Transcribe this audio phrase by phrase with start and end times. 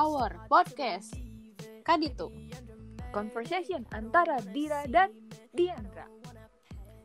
[0.00, 1.12] Welcome to our podcast
[1.84, 2.32] Kaditu.
[3.12, 5.12] Conversation antara Dira dan
[5.52, 6.08] Diandra.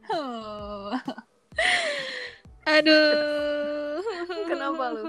[2.79, 3.99] Aduh.
[4.47, 5.03] Kenapa lu?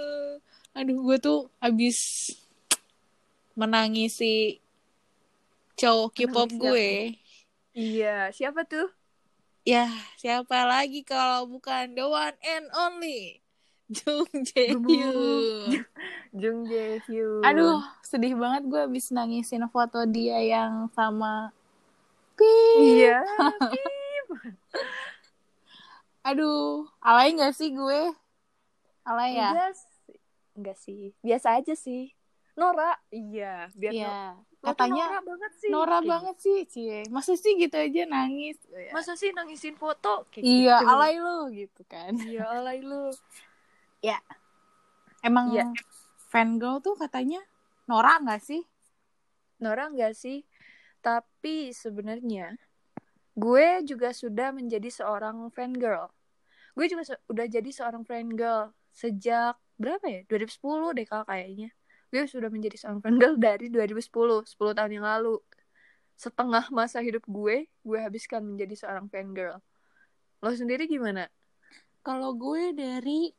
[0.80, 2.32] Aduh, gue tuh abis
[3.60, 4.64] menangisi
[5.76, 7.20] cowok K-pop gue.
[7.76, 8.88] Iya, siapa tuh?
[9.68, 13.44] Ya, siapa lagi kalau bukan the one and only
[13.92, 15.84] Jung Jae Hyun.
[16.32, 17.44] Jung Jae Hyun.
[17.44, 21.52] Aduh, sedih banget gue abis nangisin foto dia yang sama
[22.32, 22.80] Pip.
[22.80, 23.20] Iya.
[26.32, 28.08] Aduh, alay gak sih gue?
[29.04, 29.52] Alay ya?
[29.52, 30.16] Enggak, sih.
[30.56, 31.02] enggak sih.
[31.20, 32.14] Biasa aja sih.
[32.56, 33.68] Nora, iya.
[33.76, 34.16] Biar Iya.
[34.62, 35.68] Tuh Katanya Nora banget sih.
[35.68, 36.98] Nora Kayak banget sih, cie.
[37.10, 38.56] Masa sih gitu aja nangis?
[38.62, 38.94] gitu.
[38.94, 40.22] Masa sih nangisin foto?
[40.30, 40.90] Kayak Iya, gitu.
[40.94, 42.14] alay lu gitu kan.
[42.14, 43.10] Iya, alay lu.
[45.22, 45.70] Emang Iya.
[46.32, 47.44] Fangirl tuh katanya
[47.84, 48.64] Nora gak sih?
[49.62, 50.42] Nora enggak sih?
[50.98, 52.58] Tapi sebenarnya
[53.38, 56.10] gue juga sudah menjadi seorang fangirl.
[56.74, 60.20] Gue juga se- udah jadi seorang fangirl sejak berapa ya?
[60.26, 61.70] 2010 deh kalau kayaknya.
[62.10, 65.38] Gue sudah menjadi seorang fangirl dari 2010, 10 tahun yang lalu.
[66.18, 69.58] Setengah masa hidup gue, gue habiskan menjadi seorang fangirl.
[70.42, 71.30] Lo sendiri gimana?
[72.02, 73.30] Kalau gue dari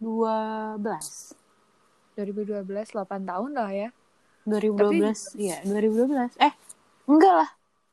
[0.00, 1.36] 2012.
[2.16, 3.88] 2012, 8 tahun lah ya.
[4.46, 6.38] 2012, iya 2012.
[6.38, 6.54] Eh,
[7.10, 7.50] enggak lah.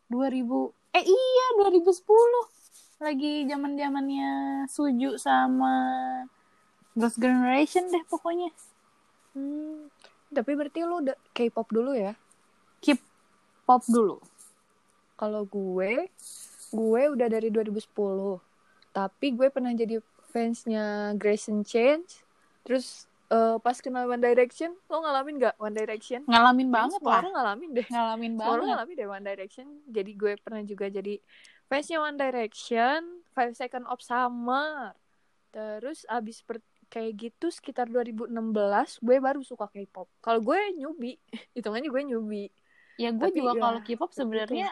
[0.08, 0.70] 2000.
[0.94, 1.98] Eh iya 2010.
[3.02, 4.32] Lagi zaman zamannya
[4.70, 5.74] Suju sama
[6.94, 8.54] Girls' Generation deh pokoknya.
[9.34, 9.90] Hmm,
[10.30, 12.14] tapi berarti udah K-pop dulu ya?
[12.86, 13.02] Keep
[13.66, 14.22] pop dulu.
[15.18, 16.10] Kalau gue,
[16.70, 18.38] gue udah dari 2010.
[18.94, 19.98] Tapi gue pernah jadi
[20.34, 20.86] fansnya
[21.16, 22.26] Grayson Change.
[22.66, 26.26] Terus eh, pas kenal One Direction, lo ngalamin gak One Direction?
[26.26, 27.20] Ngalamin Kayaknya banget semua lah.
[27.20, 27.88] orang ngalamin deh.
[27.88, 28.70] Ngalamin Semua orang banget.
[28.74, 29.68] ngalamin deh One Direction.
[29.88, 31.14] Jadi gue pernah juga jadi
[31.66, 33.00] fansnya One Direction,
[33.32, 34.98] Five Second of Summer.
[35.50, 38.30] Terus abis per- kayak gitu sekitar 2016
[39.00, 40.06] gue baru suka K-pop.
[40.20, 41.18] Kalau gue newbie,
[41.56, 42.50] hitungannya gue newbie.
[42.96, 44.70] Ya gue Tapi juga ya, kalau K-pop sebenarnya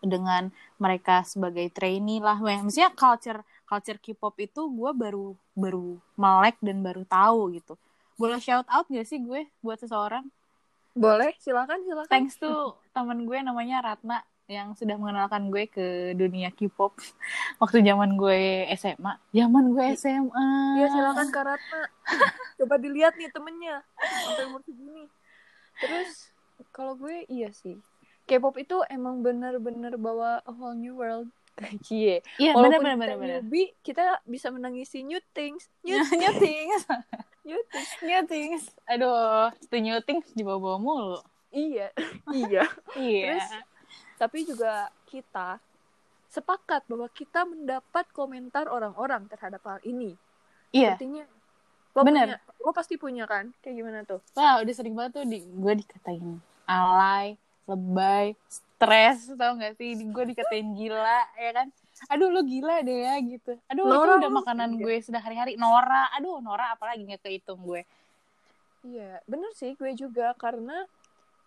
[0.00, 0.42] dengan
[0.80, 7.04] mereka sebagai trainee lah maksudnya culture culture K-pop itu gue baru baru melek dan baru
[7.04, 7.76] tahu gitu
[8.16, 10.24] boleh shout out gak sih gue buat seseorang
[10.98, 12.10] Boleh, silakan, silakan.
[12.10, 16.96] thanks to teman gue namanya Ratna yang sudah mengenalkan gue ke dunia K-pop
[17.62, 19.20] waktu zaman gue SMA.
[19.36, 20.48] Zaman gue SMA.
[20.80, 21.82] Iya, silakan Kak Ratna.
[22.56, 25.04] Coba dilihat nih temennya sampai umur segini.
[25.78, 26.30] Terus
[26.70, 27.78] kalau gue iya sih.
[28.28, 31.32] K-pop itu emang bener-bener bawa a whole new world.
[31.86, 32.20] Cie.
[32.38, 33.30] Iya, Walaupun benar benar kita benar.
[33.42, 35.66] newbie, kita bisa menangisi new things.
[35.82, 36.84] New, New things,
[37.42, 37.90] new things.
[38.06, 38.62] new things.
[38.86, 41.18] Aduh, itu new things dibawa-bawa mulu.
[41.48, 41.88] Iya,
[42.36, 42.64] iya.
[42.94, 43.24] Iya.
[43.40, 43.48] Terus,
[44.18, 45.56] Tapi juga kita
[46.28, 50.12] sepakat bahwa kita mendapat komentar orang-orang terhadap hal ini.
[50.76, 50.94] Iya.
[51.00, 51.24] Artinya
[51.98, 52.38] lo Bener.
[52.38, 53.50] punya, lo pasti punya kan?
[53.58, 54.22] Kayak gimana tuh?
[54.38, 57.34] Wah, udah sering banget tuh di, gue dikatain alay,
[57.66, 59.98] lebay, stres, tau gak sih?
[59.98, 61.66] Di- Gue dikatain gila, ya kan?
[62.14, 63.58] Aduh, lo gila deh ya, gitu.
[63.66, 64.82] Aduh, Nora itu udah makanan Iya.
[64.86, 65.58] gue sudah hari-hari.
[65.58, 67.82] Nora, aduh, Nora apalagi nggak kehitung gue.
[68.86, 70.86] Iya, bener sih gue juga karena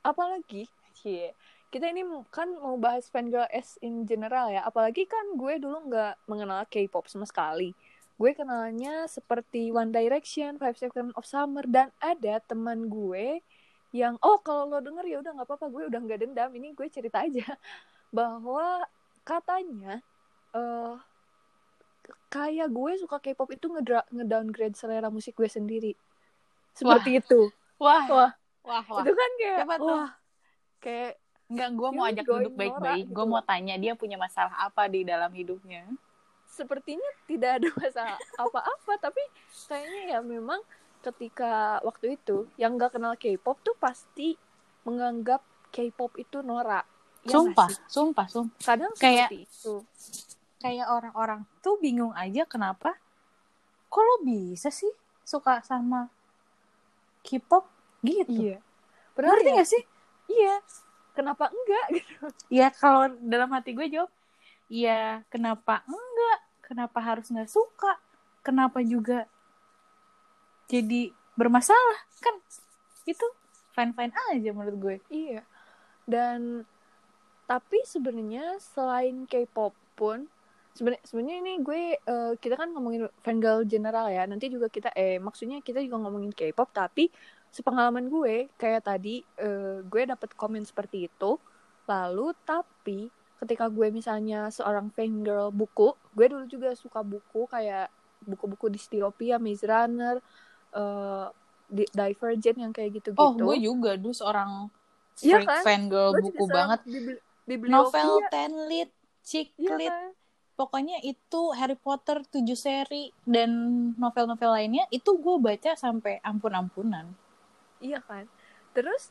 [0.04, 0.68] apalagi
[1.00, 1.32] cie
[1.72, 2.04] kita ini
[2.36, 7.08] kan mau bahas fangirl S in general ya, apalagi kan gue dulu nggak mengenal K-pop
[7.08, 7.72] sama sekali.
[8.22, 13.42] Gue kenalnya seperti One Direction, Five Seconds of Summer dan ada teman gue
[13.90, 16.54] yang oh kalau lo denger ya udah nggak apa-apa gue udah nggak dendam.
[16.54, 17.50] Ini gue cerita aja.
[18.18, 18.86] Bahwa
[19.26, 20.06] katanya
[20.54, 20.96] eh
[22.30, 25.98] kayak gue suka K-pop itu ngedra- ngedowngrade selera musik gue sendiri.
[26.78, 27.50] Seperti itu.
[27.82, 28.32] Wah, Wah,
[28.62, 29.02] wah, wah.
[29.02, 29.98] itu kan kayak tuh?
[29.98, 30.10] wah.
[30.78, 31.18] Kayak
[31.52, 33.10] Enggak, gue mau ajak duduk baik-baik.
[33.10, 33.32] norak Gue gitu.
[33.34, 35.84] mau tanya dia punya masalah apa di dalam hidupnya.
[36.62, 39.22] Sepertinya tidak ada masalah apa-apa tapi
[39.66, 40.62] kayaknya ya memang
[41.02, 44.38] ketika waktu itu yang nggak kenal K-pop tuh pasti
[44.84, 46.86] menganggap K-pop itu Nora.
[47.22, 49.74] Ya sumpah sumpah sumpah Kadang Kayak- seperti itu.
[50.58, 52.94] kayak orang-orang tuh bingung aja kenapa
[53.88, 54.90] kok lo bisa sih
[55.22, 56.06] suka sama
[57.22, 57.66] K-pop
[58.02, 58.58] gitu Iya.
[59.14, 59.84] Ngerti ya, gak sih
[60.28, 60.56] Iya.
[61.12, 62.26] Kenapa enggak gitu?
[62.58, 64.10] ya kalau dalam hati gue jawab
[64.68, 66.31] ya kenapa enggak
[66.72, 68.00] kenapa harus nggak suka
[68.40, 69.28] kenapa juga
[70.72, 72.40] jadi bermasalah kan
[73.04, 73.28] itu
[73.76, 75.44] fine fine aja menurut gue Iya.
[76.08, 76.64] Dan
[77.48, 80.32] tapi sebenarnya selain K-pop pun
[80.72, 84.24] sebenarnya sebenarnya ini gue eh, kita kan ngomongin fangirl general ya.
[84.24, 87.12] Nanti juga kita eh maksudnya kita juga ngomongin K-pop tapi
[87.52, 91.36] sepengalaman gue kayak tadi eh, gue dapat komen seperti itu.
[91.88, 97.90] Lalu tapi ketika gue misalnya seorang fangirl buku, gue dulu juga suka buku kayak
[98.22, 100.22] buku-buku distopia, Maze Runner,
[101.66, 103.18] Di- Divergent yang kayak gitu-gitu.
[103.18, 104.68] oh gue juga dulu seorang
[105.16, 105.64] freak kan?
[105.64, 108.92] fangirl Lo buku banget bibli- novel ten lit
[109.24, 110.12] chick Iya lit kan?
[110.54, 113.50] pokoknya itu Harry Potter 7 seri dan
[113.96, 117.08] novel-novel lainnya itu gue baca sampai ampun-ampunan
[117.80, 118.28] Iya kan.
[118.78, 119.10] Terus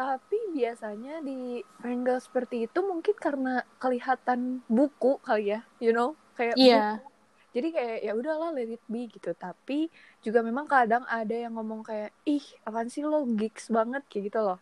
[0.00, 1.32] tapi biasanya di
[1.82, 3.50] fangirl seperti itu mungkin karena
[3.82, 4.40] kelihatan
[4.76, 6.08] buku kali ya, you know,
[6.38, 6.74] kayak Iya.
[6.74, 6.98] buku.
[7.54, 9.30] Jadi kayak ya udahlah let it be gitu.
[9.44, 9.74] Tapi
[10.24, 14.38] juga memang kadang ada yang ngomong kayak ih apaan sih lo geeks banget kayak gitu
[14.46, 14.58] loh.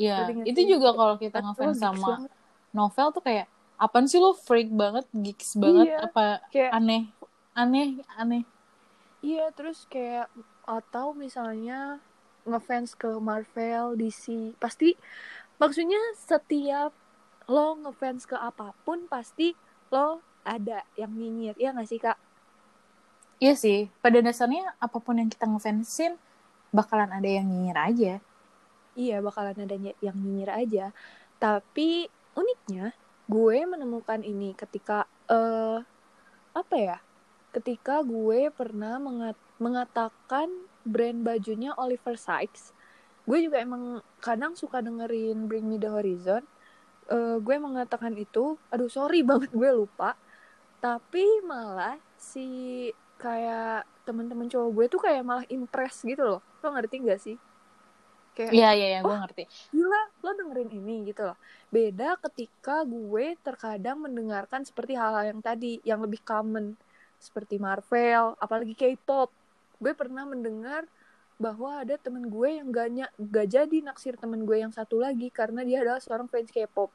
[0.00, 2.32] Iya, nggak itu juga kalau kita ngefans sama banget.
[2.76, 3.46] novel tuh kayak
[3.84, 5.96] apaan sih lo freak banget, geeks banget, Iya.
[6.06, 6.20] apa
[6.52, 7.02] Kayak aneh,
[7.60, 7.86] aneh,
[8.20, 8.42] aneh.
[9.26, 10.26] Iya, terus kayak
[10.76, 11.74] atau misalnya
[12.48, 14.96] ngefans ke Marvel, DC, pasti
[15.60, 16.92] maksudnya setiap
[17.50, 19.52] lo ngefans ke apa pun pasti
[19.90, 22.16] lo ada yang nyinyir, ya nggak sih kak?
[23.40, 26.20] Iya sih, pada dasarnya apa pun yang kita ngefansin
[26.70, 28.14] bakalan ada yang nyinyir aja.
[28.94, 30.86] Iya, bakalan ada yang nyinyir aja.
[31.40, 32.92] Tapi uniknya,
[33.26, 35.80] gue menemukan ini ketika eh
[36.52, 36.98] apa ya?
[37.50, 42.72] Ketika gue pernah mengat- mengatakan brand bajunya Oliver Sykes.
[43.28, 46.42] Gue juga emang kadang suka dengerin Bring Me the Horizon.
[47.10, 50.16] Eh, gue mengatakan itu, aduh sorry banget gue lupa.
[50.80, 52.40] Tapi malah si
[53.20, 56.40] kayak teman-teman cowok gue tuh kayak malah impress gitu loh.
[56.62, 57.36] Lo ngerti gak sih?
[58.36, 59.42] Kayak Iya, iya, iya, gue ngerti.
[59.74, 61.36] gila lo dengerin ini gitu loh
[61.74, 66.74] beda ketika gue terkadang mendengarkan seperti hal-hal yang tadi yang lebih common
[67.20, 69.30] seperti Marvel apalagi K-pop
[69.80, 70.84] gue pernah mendengar
[71.40, 75.32] bahwa ada temen gue yang gak, ny- gak jadi naksir temen gue yang satu lagi
[75.32, 76.92] karena dia adalah seorang fans K-pop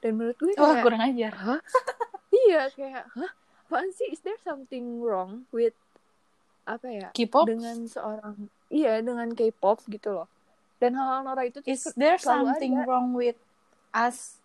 [0.00, 1.32] dan menurut gue Wah, kayak kurang ajar.
[1.36, 1.60] hah
[2.48, 3.32] iya kayak hah
[3.68, 5.76] apaan sih is there something wrong with
[6.64, 7.44] apa ya K-pop?
[7.44, 10.28] dengan seorang iya dengan K-pop gitu loh
[10.80, 12.84] dan hal-hal Nora itu Is there something ada.
[12.88, 13.36] wrong with
[13.92, 14.40] us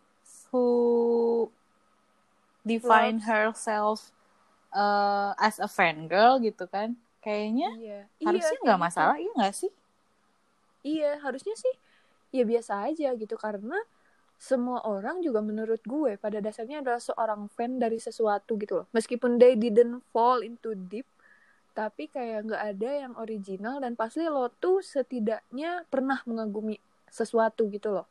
[0.51, 1.47] who
[2.61, 3.27] define Loves.
[3.27, 3.97] herself
[4.71, 6.95] uh, as a fangirl gitu kan?
[7.23, 9.71] Kayaknya Iya, harusnya iya, nggak kayak masalah, iya nggak sih?
[10.87, 11.73] Iya, harusnya sih
[12.37, 13.77] ya biasa aja gitu karena
[14.49, 18.87] semua orang juga menurut gue pada dasarnya adalah seorang fan dari sesuatu gitu loh.
[18.95, 21.07] Meskipun they didn't fall into deep,
[21.79, 26.77] tapi kayak nggak ada yang original dan pasti lo tuh setidaknya pernah mengagumi
[27.19, 28.07] sesuatu gitu loh.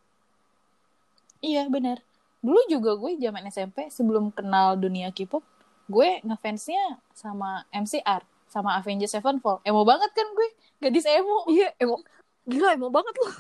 [1.43, 1.99] Iya benar.
[2.45, 5.43] Dulu juga gue zaman SMP sebelum kenal dunia K-pop,
[5.91, 9.63] gue ngefansnya sama MCR, sama Avengers Sevenfold.
[9.65, 10.49] Emo banget kan gue,
[10.83, 11.45] gadis emo.
[11.49, 12.01] Iya, emo.
[12.49, 13.35] Gila, emo banget loh.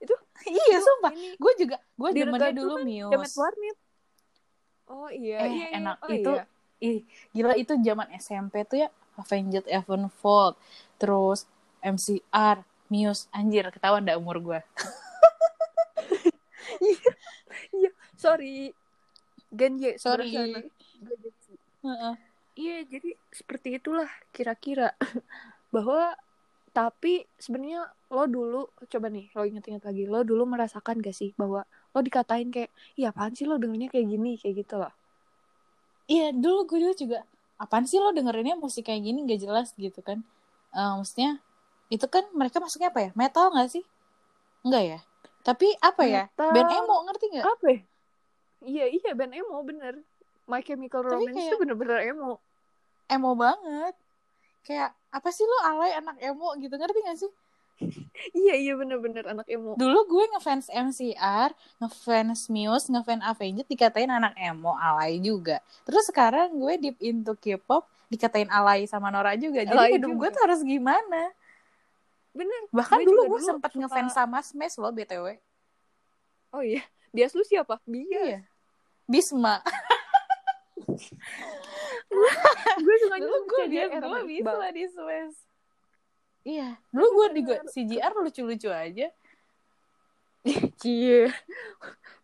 [0.48, 1.12] iya, sumpah.
[1.12, 3.36] Ini Gue juga, gue demennya dulu tuh Muse.
[4.90, 5.78] Oh iya, eh, iya, iya.
[5.78, 6.32] enak Oh, itu.
[6.34, 6.44] iya.
[6.80, 7.04] Ih,
[7.36, 8.88] gila itu zaman SMP tuh ya
[9.20, 10.56] Avengers Sevenfold,
[10.96, 11.44] terus
[11.84, 14.58] MCR, Muse, anjir ketahuan dah umur gue.
[18.20, 18.72] Sorry.
[19.50, 19.96] Gen Y.
[19.96, 20.30] Sorry.
[20.30, 21.32] sebelah
[21.82, 22.29] sana.
[22.60, 24.04] Iya, jadi seperti itulah
[24.36, 24.92] kira-kira
[25.74, 26.12] bahwa
[26.70, 31.64] tapi sebenarnya lo dulu coba nih lo inget-inget lagi lo dulu merasakan gak sih bahwa
[31.90, 34.92] lo dikatain kayak iya apaan sih lo dengernya kayak gini kayak gitu loh
[36.10, 37.18] Iya, dulu gue dulu juga
[37.56, 40.18] apaan sih lo dengerinnya musik kayak gini gak jelas gitu kan.
[40.74, 41.38] Eh, maksudnya
[41.86, 43.10] itu kan mereka masuknya apa ya?
[43.14, 43.84] Metal gak sih?
[44.66, 44.98] Enggak ya?
[45.46, 46.22] Tapi apa ya?
[46.26, 46.50] Metal.
[46.50, 47.44] Band emo ngerti gak?
[47.46, 47.80] apa ya?
[48.60, 50.02] iya iya band emo bener
[50.50, 52.42] My Chemical Romance kayak- itu bener-bener emo
[53.10, 53.94] Emo banget.
[54.62, 57.32] Kayak apa sih lo alay anak emo gitu ngerti gak sih?
[58.36, 61.48] iya iya bener-bener anak emo Dulu gue ngefans MCR,
[61.80, 65.58] ngefans Muse, ngefans Avenged dikatain anak emo, alay juga.
[65.82, 69.64] Terus sekarang gue deep into K-pop dikatain alay sama Nora juga.
[69.64, 70.18] Jadi Alay hidup juga.
[70.20, 71.22] gue tuh harus gimana?
[72.30, 75.26] bener Bahkan Gue dulu gue dulu sempet suka- ngefans sama Smash loh BTW.
[76.52, 77.80] Oh iya, bias lu siapa?
[77.82, 78.06] Bias.
[78.12, 78.38] Iya.
[79.08, 79.58] Bisma.
[82.84, 85.38] gue suka Dulu gue CJR gue bisa lah di Smash.
[86.44, 86.68] Iya.
[86.92, 89.08] Dulu gue juga CJR lucu-lucu aja.
[90.80, 91.28] Cie.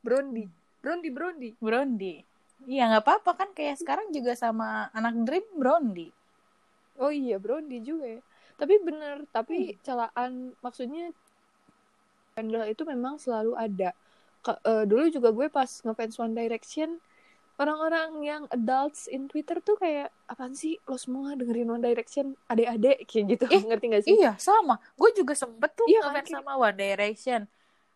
[0.01, 0.49] Brondi.
[0.81, 1.51] Brondi, Brondi.
[1.61, 2.15] Brondi.
[2.65, 6.09] Iya nggak apa-apa kan kayak sekarang juga sama anak Dream Brondi.
[6.97, 8.21] Oh iya, Brondi juga ya.
[8.57, 11.13] Tapi bener, tapi celaan maksudnya
[12.37, 13.97] Vandal itu memang selalu ada.
[14.45, 17.01] Ke- eh, dulu juga gue pas ngefans One Direction,
[17.57, 23.05] orang-orang yang adults in Twitter tuh kayak apaan sih lo semua dengerin One Direction, adek-adek
[23.05, 23.45] kayak gitu.
[23.49, 24.13] Eh, Ngerti gak sih?
[24.15, 24.77] Iya sama.
[24.93, 27.41] Gue juga sempet tuh Iya kan, ngefans kayak- sama One Direction,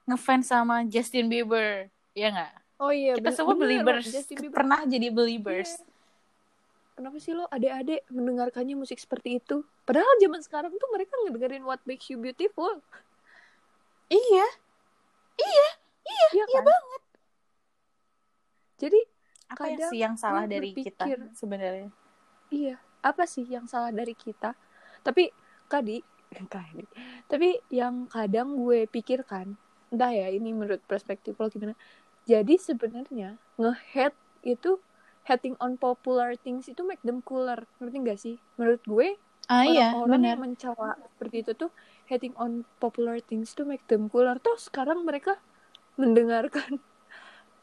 [0.04, 1.92] ngefans sama Justin Bieber.
[2.12, 2.52] Iya nggak?
[2.80, 4.06] Oh iya, Kita ben- semua bener, believers.
[4.50, 5.70] Pernah jadi believers.
[5.70, 5.88] Iya.
[6.90, 9.60] Kenapa sih lo adek-adek mendengarkannya musik seperti itu?
[9.82, 12.80] Padahal zaman sekarang tuh mereka ngedengerin What Makes You Beautiful.
[14.08, 14.46] Iya.
[15.36, 15.68] Iya,
[16.30, 16.64] Iya kan?
[16.66, 17.02] banget.
[18.78, 19.00] Jadi
[19.50, 21.04] Apa yang Kadang sih yang salah dari kita
[21.34, 21.90] sebenarnya?
[22.50, 24.54] Iya, apa sih yang salah dari kita?
[25.02, 25.30] Tapi
[25.70, 26.02] Kadi,
[26.54, 26.84] Kadi.
[27.30, 29.54] Tapi yang kadang gue pikirkan,
[29.94, 31.74] entah ya ini menurut perspektif lo gimana.
[32.26, 34.82] Jadi sebenarnya nge-hate itu
[35.30, 37.66] hating on popular things itu make them cooler.
[37.78, 38.36] Ngerti gak sih?
[38.58, 39.08] Menurut gue
[39.50, 40.30] Ah iya, orang-orang benar.
[40.30, 41.70] yang mencela seperti itu tuh
[42.10, 44.38] hating on popular things to make them cooler.
[44.38, 45.38] Toh sekarang mereka
[46.00, 46.80] mendengarkan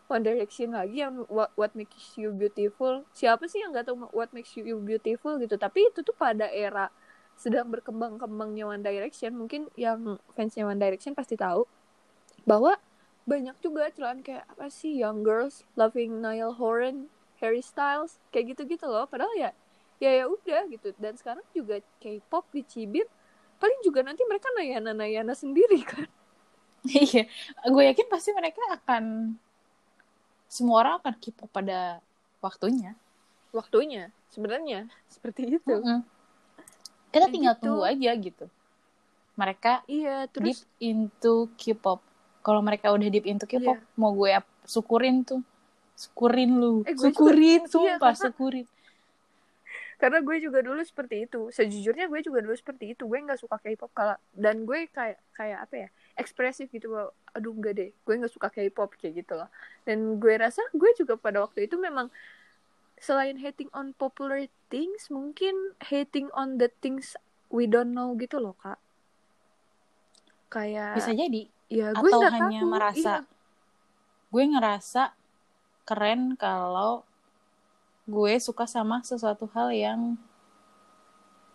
[0.07, 3.03] One Direction lagi yang what, what makes you beautiful.
[3.11, 5.59] Siapa sih yang nggak tahu what makes you beautiful gitu?
[5.59, 6.87] Tapi itu tuh pada era
[7.35, 9.35] sedang berkembang-kembangnya One Direction.
[9.35, 11.67] Mungkin yang fansnya One Direction pasti tahu
[12.47, 12.79] bahwa
[13.27, 17.11] banyak juga celaan kayak apa sih young girls loving Niall Horan,
[17.43, 19.03] Harry Styles, kayak gitu-gitu loh.
[19.11, 19.51] Padahal ya
[19.99, 20.95] ya ya udah gitu.
[20.95, 23.05] Dan sekarang juga K-pop dicibir
[23.57, 26.07] paling juga nanti mereka nayana-nayana sendiri kan.
[26.87, 27.27] Iya,
[27.67, 29.35] gue yakin pasti mereka akan
[30.47, 31.99] semua orang akan K-pop pada
[32.39, 32.95] waktunya.
[33.51, 35.67] Waktunya sebenarnya seperti itu.
[35.67, 36.03] Mm-mm.
[37.07, 37.63] Kita Kayak tinggal gitu.
[37.63, 38.45] tunggu aja gitu.
[39.37, 42.01] Mereka Iya, deep terus into K-pop.
[42.41, 43.85] Kalau mereka udah deep into K-pop, Iya.
[43.95, 44.31] mau gue
[44.63, 45.43] syukurin tuh.
[45.93, 46.81] Syukurin lu.
[46.83, 48.67] Eh, gue juga- syukurin, iya, sumpah, karena- syukurin.
[49.97, 51.49] karena gue juga dulu seperti itu.
[51.49, 53.03] Sejujurnya gue juga dulu seperti itu.
[53.03, 55.89] Gue nggak suka K-pop kalau dan gue kayak kayak apa ya?
[56.17, 59.49] Ekspresif gitu bahwa aduh enggak deh gue nggak suka K-pop kayak gitu loh
[59.85, 62.09] dan gue rasa gue juga pada waktu itu memang
[62.97, 65.53] selain hating on popular things mungkin
[65.85, 67.13] hating on the things
[67.53, 68.81] we don't know gitu loh kak
[70.49, 71.41] kayak Bisa jadi.
[71.69, 72.71] ya gue Atau hanya tahu.
[72.73, 73.21] merasa Iya.
[74.27, 75.03] gue ngerasa
[75.87, 77.05] keren kalau
[78.07, 80.15] gue suka sama sesuatu hal yang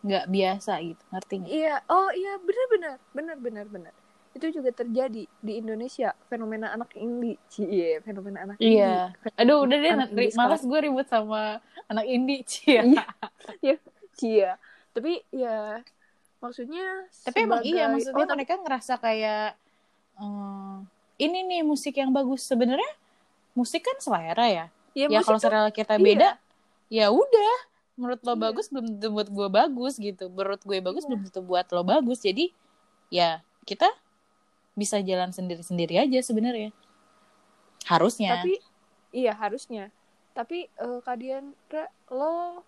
[0.02, 1.52] nggak biasa gitu ngerti nggak?
[1.52, 3.94] Iya, oh iya benar-benar, benar-benar benar.
[4.32, 9.12] Itu juga terjadi di Indonesia fenomena anak indie, cie, fenomena anak Iya.
[9.12, 9.32] indie.
[9.36, 12.80] Aduh udah deh indie malas gue ribut sama anak indie cia.
[13.60, 13.76] Iya.
[14.12, 14.50] Cie.
[14.92, 15.80] Tapi ya
[16.38, 19.46] maksudnya Tapi emang iya sebagai maksudnya orang- mereka ngerasa kayak
[20.14, 20.76] eh,
[21.18, 22.92] ini nih musik yang bagus sebenarnya
[23.52, 24.66] musik kan selera ya.
[24.92, 26.02] ya, ya kalau selera kita iya.
[26.02, 26.28] beda
[26.88, 27.54] ya udah
[27.94, 28.40] menurut lo Iya.
[28.42, 31.08] bagus belum tentu buat gue bagus gitu menurut gue bagus Iya.
[31.08, 32.48] belum tentu buat lo bagus jadi
[33.08, 33.88] ya kita
[34.72, 36.72] bisa jalan sendiri-sendiri aja sebenarnya
[37.84, 38.56] harusnya tapi
[39.12, 39.92] iya harusnya.
[40.32, 41.52] Tapi eh, kalian
[42.08, 42.64] lo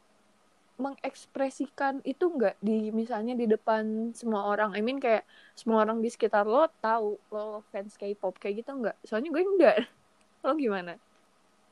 [0.74, 4.76] mengekspresikan itu enggak di misalnya di depan semua orang.
[4.76, 5.24] I mean kayak
[5.56, 8.96] semua orang di sekitar lo tahu lo fans K-pop kayak gitu enggak?
[9.06, 9.76] Soalnya gue enggak.
[10.44, 11.00] Lo gimana?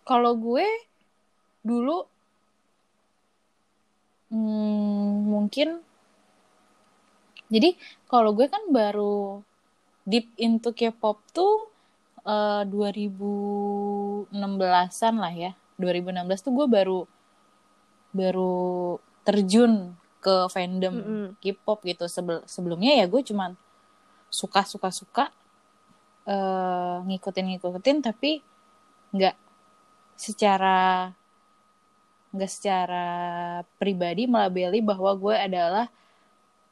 [0.02, 0.66] kalau gue
[1.62, 2.06] dulu
[4.34, 5.78] hmm, mungkin
[7.52, 7.78] jadi
[8.10, 9.46] kalau gue kan baru
[10.02, 11.70] deep into K-pop tuh
[12.26, 17.06] eh, 2016-an lah ya 2016 tuh gue baru
[18.12, 21.24] baru terjun ke fandom Mm-mm.
[21.42, 23.56] K-pop gitu Sebel- sebelumnya ya gue cuman
[24.30, 25.24] suka suka suka
[26.28, 28.42] eh, ngikutin ngikutin tapi
[29.12, 29.36] nggak
[30.16, 31.10] secara
[32.32, 33.04] nggak secara
[33.76, 35.86] pribadi melabeli bahwa gue adalah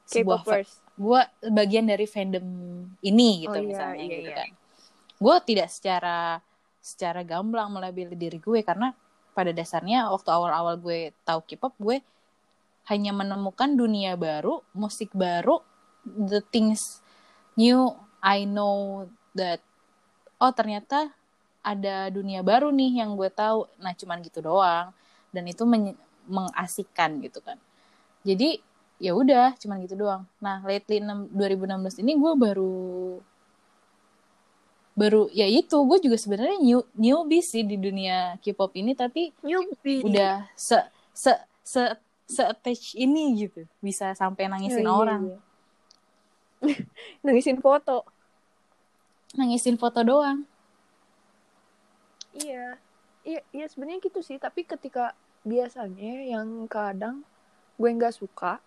[0.09, 0.65] sebuah fa-.
[0.97, 1.21] Gue
[1.51, 2.45] bagian dari fandom
[3.01, 4.37] ini gitu Oh, misalnya iya, gitu iya.
[4.43, 4.49] kan.
[5.21, 6.17] Gue tidak secara
[6.81, 8.91] secara gamblang melabeli diri gue karena
[9.31, 12.01] pada dasarnya waktu awal-awal gue tahu K-pop gue
[12.89, 15.61] hanya menemukan dunia baru musik baru
[16.03, 16.99] the things
[17.53, 19.05] new I know
[19.37, 19.61] that
[20.41, 21.13] oh ternyata
[21.61, 23.69] ada dunia baru nih yang gue tahu.
[23.77, 24.89] Nah cuman gitu doang.
[25.29, 27.57] Dan itu men- mengasihkan gitu kan.
[28.25, 28.61] Jadi
[29.01, 33.17] ya udah cuman gitu doang nah lately enam- 2016 ini gue baru
[34.91, 40.03] baru ya itu gue juga sebenarnya new newbie sih di dunia K-pop ini tapi Newbie.
[40.03, 40.77] udah se
[41.11, 41.31] se
[41.63, 41.81] se
[42.27, 45.39] se attach ini gitu bisa sampai nangisin Iya, iya, orang iya.
[47.25, 48.05] Nangisin foto.
[49.33, 50.45] nangisin foto doang
[52.31, 52.77] Iya.
[53.21, 57.21] Iya, iya sebenarnya gitu sih, tapi ketika biasanya yang kadang
[57.75, 58.57] gue nggak suka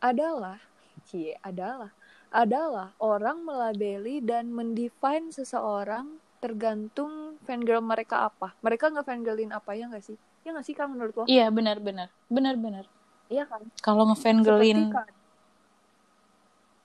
[0.00, 0.58] adalah
[1.04, 1.92] cie adalah
[2.30, 6.06] adalah orang melabeli dan mendefine seseorang
[6.40, 8.56] tergantung fangirl mereka apa.
[8.64, 10.16] Mereka nggak fangirlin apa ya nggak sih?
[10.40, 11.24] Ya nggak sih kan menurut lo?
[11.28, 12.88] iya benar-benar benar-benar
[13.28, 13.60] Iya kan?
[13.84, 15.06] kalau ngefangirlin kan.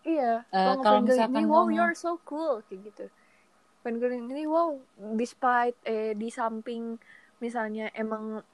[0.06, 3.06] Iya, Eh, kalau misalkan ini, wow, ngomong- you're so cool, kayak gitu.
[3.82, 4.78] Fangirlin ini, wow,
[5.18, 7.02] despite, eh, di samping
[7.42, 8.46] misalnya emang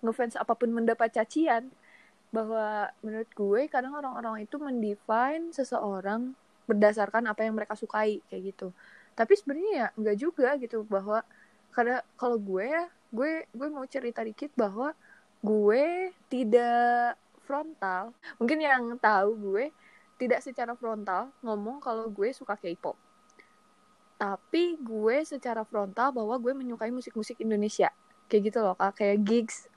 [0.00, 1.68] ngefans apa pun mendapat cacian,
[2.28, 6.36] bahwa menurut gue kadang orang-orang itu mendefine seseorang
[6.68, 8.68] berdasarkan apa yang mereka sukai, kayak gitu.
[9.16, 11.24] Tapi sebenarnya ya nggak juga gitu, bahwa
[11.72, 14.92] karena kalau gue ya, gue gue mau cerita dikit bahwa
[15.40, 17.16] gue tidak
[17.48, 18.12] frontal.
[18.36, 19.64] Mungkin yang tahu gue
[20.20, 22.98] tidak secara frontal ngomong kalau gue suka K-pop.
[24.18, 27.94] Tapi gue secara frontal bahwa gue menyukai musik-musik Indonesia.
[28.26, 28.98] Kayak gitu loh, Kak.
[28.98, 29.70] Kayak gigs.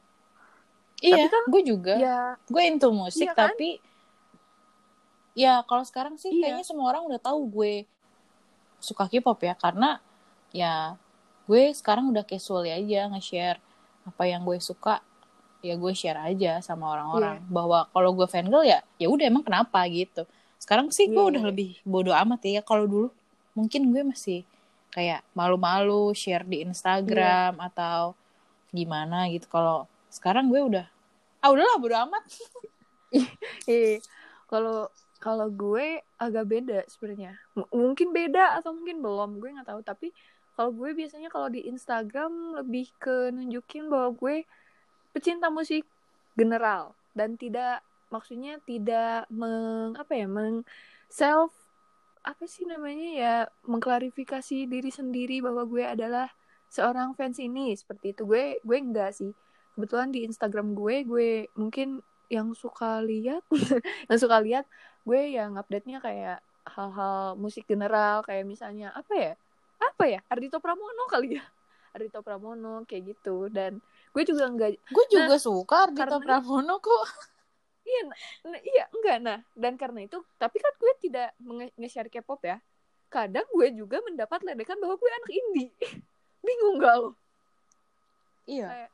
[1.04, 3.50] Iya kan- gue juga Ya, gue into musik Iya kan?
[3.50, 3.82] tapi
[5.34, 6.42] ya kalau sekarang sih Iya.
[6.54, 7.74] kayaknya semua orang udah tahu gue
[8.78, 10.02] suka K-pop ya karena
[10.52, 10.96] ya
[11.46, 13.60] gue sekarang udah casual aja nge-share
[14.04, 15.00] apa yang gue suka
[15.62, 17.48] ya gue share aja sama orang-orang Iya.
[17.48, 20.26] bahwa kalau gue fangirl ya ya udah emang kenapa gitu
[20.58, 21.50] sekarang sih gue Iya, udah iya.
[21.50, 23.08] lebih bodoh amat ya kalau dulu
[23.54, 24.42] mungkin gue masih
[24.92, 27.64] kayak malu-malu share di Instagram Iya.
[27.64, 28.02] atau
[28.70, 30.88] gimana gitu kalau sekarang gue udah
[31.42, 32.24] ah udahlah bodo amat
[33.68, 33.98] eh,
[34.52, 34.88] kalau
[35.22, 37.38] kalau gue agak beda sebenarnya.
[37.54, 39.82] Mungkin beda atau mungkin belum, gue nggak tahu.
[39.86, 40.10] Tapi
[40.58, 44.36] kalau gue biasanya kalau di Instagram lebih ke nunjukin bahwa gue
[45.14, 45.86] pecinta musik
[46.34, 50.68] general dan tidak maksudnya tidak meng apa ya meng
[51.08, 51.54] self
[52.22, 53.36] apa sih namanya ya
[53.68, 56.28] mengklarifikasi diri sendiri bahwa gue adalah
[56.68, 59.32] seorang fans ini seperti itu gue gue enggak sih
[59.76, 63.44] kebetulan di Instagram gue gue mungkin yang suka lihat
[64.10, 64.66] yang suka lihat
[65.04, 69.34] gue yang update-nya kayak hal-hal musik general kayak misalnya apa ya
[69.82, 71.44] apa ya Ardito Pramono kali ya
[71.96, 73.82] Ardito Pramono kayak gitu dan
[74.12, 77.06] gue juga enggak gue juga suka Ardito karena- Pramono kok
[77.82, 78.14] Iya,
[78.46, 79.40] nah, iya enggak nah.
[79.58, 81.34] Dan karena itu, tapi kan gue tidak
[81.82, 82.62] nge-share K-pop ya.
[83.10, 85.74] Kadang gue juga mendapat ledekan bahwa gue anak indie.
[86.46, 87.18] Bingung gak lo?
[88.46, 88.90] iya Kayak,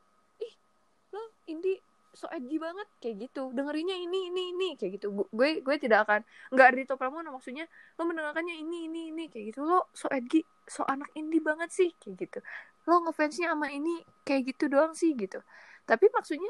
[1.49, 1.79] indie
[2.17, 3.53] so edgy banget kayak gitu.
[3.53, 5.07] Dengerinnya ini ini ini kayak gitu.
[5.13, 6.21] Gu- Gue gue tidak akan
[6.53, 7.65] enggak Ardito Pramono maksudnya
[7.97, 9.59] lo mendengarkannya ini ini ini kayak gitu.
[9.67, 12.39] Lo so edgy, so anak indie banget sih kayak gitu.
[12.89, 15.39] Lo ngefansnya sama ini kayak gitu doang sih gitu.
[15.85, 16.49] Tapi maksudnya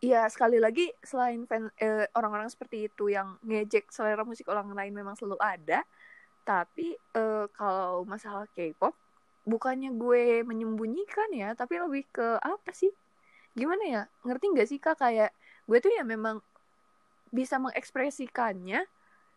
[0.00, 4.96] ya sekali lagi selain fan eh, orang-orang seperti itu yang ngejek selera musik orang lain
[4.96, 5.84] memang selalu ada
[6.48, 8.96] tapi eh, kalau masalah K-pop
[9.44, 12.92] bukannya gue menyembunyikan ya tapi lebih ke apa sih
[13.54, 14.02] gimana ya?
[14.26, 15.00] Ngerti nggak sih kak?
[15.00, 15.30] Kayak
[15.66, 16.42] gue tuh ya memang
[17.30, 18.82] bisa mengekspresikannya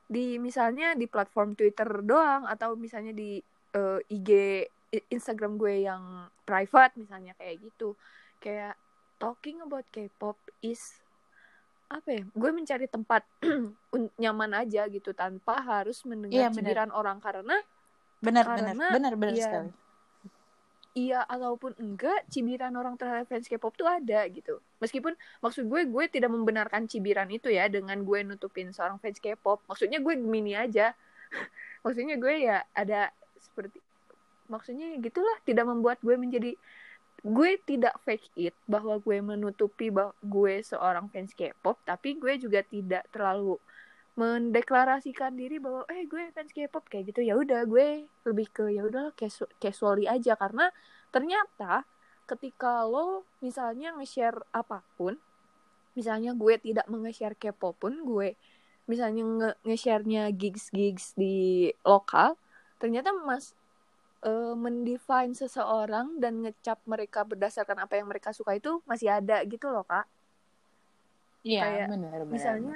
[0.09, 3.39] di misalnya di platform Twitter doang atau misalnya di
[3.73, 4.29] eh, IG
[5.09, 7.97] Instagram gue yang private misalnya kayak gitu.
[8.37, 8.77] Kayak
[9.17, 10.99] talking about K-pop is
[11.93, 13.21] apa ya gue mencari tempat
[14.21, 16.57] nyaman aja gitu tanpa harus mendengar Iya, benar.
[16.57, 17.57] cibiran orang karena
[18.17, 19.69] benar Karena, benar benar benar iya, sekali
[20.93, 24.61] iya ataupun enggak cibiran orang terhadap fans K-pop tuh ada gitu.
[24.77, 29.65] Meskipun maksud gue gue tidak membenarkan cibiran itu ya dengan gue nutupin seorang fans K-pop.
[29.65, 30.93] Maksudnya gue mini aja.
[31.83, 33.09] Maksudnya gue ya ada
[33.41, 33.81] seperti
[34.47, 36.51] maksudnya gitulah tidak membuat gue menjadi
[37.23, 42.59] gue tidak fake it bahwa gue menutupi bahwa gue seorang fans K-pop tapi gue juga
[42.67, 43.55] tidak terlalu
[44.13, 47.25] mendeklarasikan diri bahwa eh gue fans K-pop kayak gitu.
[47.25, 50.37] Ya udah gue lebih ke ya udah casu casually aja.
[50.37, 50.69] Karena
[51.09, 51.85] ternyata
[52.29, 55.19] ketika lo misalnya nge-share apa pun
[55.93, 58.33] misalnya gue tidak menge-share K-pop pun gue
[58.87, 62.35] misalnya nge- nge-share-nya gigs-gigs di lokal
[62.79, 63.55] ternyata mas
[64.23, 69.67] eh, mendefine seseorang dan ngecap mereka berdasarkan apa yang mereka suka itu masih ada gitu
[69.71, 70.07] loh kak.
[71.43, 72.75] Iya benar benar misalnya.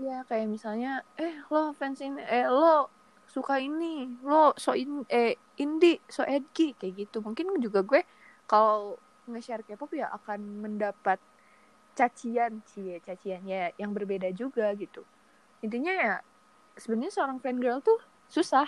[0.00, 2.88] Ya kayak misalnya eh lo fans ini eh lo
[3.28, 7.20] suka ini lo so in eh indie so edgy kayak gitu.
[7.20, 8.02] Mungkin juga gue
[8.48, 8.96] kalau
[9.28, 11.20] nge-share K-pop ya akan mendapat
[11.92, 15.04] cacian sih cacian ya yang berbeda juga gitu.
[15.60, 16.14] Intinya ya
[16.80, 18.00] sebenarnya seorang fan girl tuh
[18.32, 18.66] susah.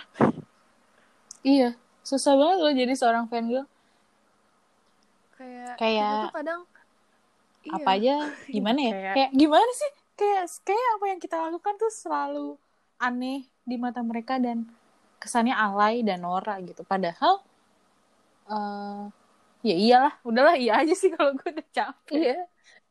[1.41, 1.73] Iya
[2.05, 3.65] susah banget loh jadi seorang fangirl.
[5.35, 6.61] Kayak Kayak- kita tuh kadang
[7.63, 8.15] apa iya, aja
[8.55, 8.91] gimana ya?
[8.93, 12.47] Kayak- kayak gimana sih kayak kayak apa yang kita lakukan tuh selalu
[13.01, 14.67] aneh di mata mereka dan
[15.17, 16.83] kesannya alay dan norak gitu.
[16.83, 17.41] Padahal
[18.47, 19.03] eh
[19.63, 22.19] ya iyalah udahlah iya aja sih kalau gue udah capek.
[22.19, 22.39] Iya,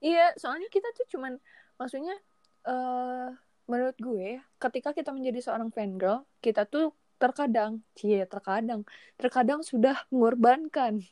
[0.00, 0.26] iya.
[0.40, 1.36] Soalnya kita tuh cuman,
[1.76, 2.16] maksudnya,
[2.64, 3.28] eh
[3.68, 8.82] menurut gue, ketika kita menjadi seorang fangirl, kita tuh terkadang, cie, terkadang,
[9.14, 11.04] terkadang sudah mengorbankan,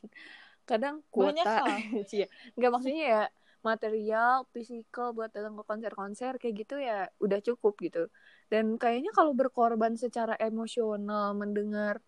[0.67, 1.63] kadang kuota,
[2.09, 3.21] cie, nggak maksudnya ya
[3.61, 8.09] material, fisikal buat datang ke konser-konser kayak gitu ya udah cukup gitu.
[8.51, 12.01] Dan kayaknya kalau berkorban secara emosional mendengar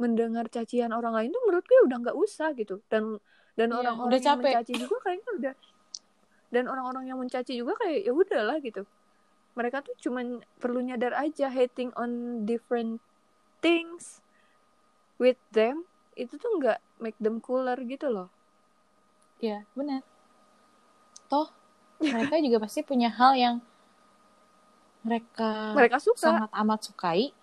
[0.00, 3.22] mendengar cacian orang lain tuh menurut gue udah nggak usah gitu dan
[3.54, 4.50] dan Iya, orang-orang udah yang capek.
[4.50, 5.54] mencaci juga kayaknya udah
[6.52, 8.82] dan orang-orang yang mencaci juga kayak ya udahlah gitu
[9.54, 12.98] mereka tuh cuman perlu nyadar aja hating on different
[13.62, 14.18] things
[15.22, 15.84] with them
[16.18, 18.26] itu tuh nggak make them cooler gitu loh
[19.38, 20.02] ya benar
[21.32, 21.48] toh
[22.12, 23.56] mereka juga pasti punya hal yang
[25.02, 26.30] mereka, mereka suka.
[26.30, 27.34] sangat amat sukai.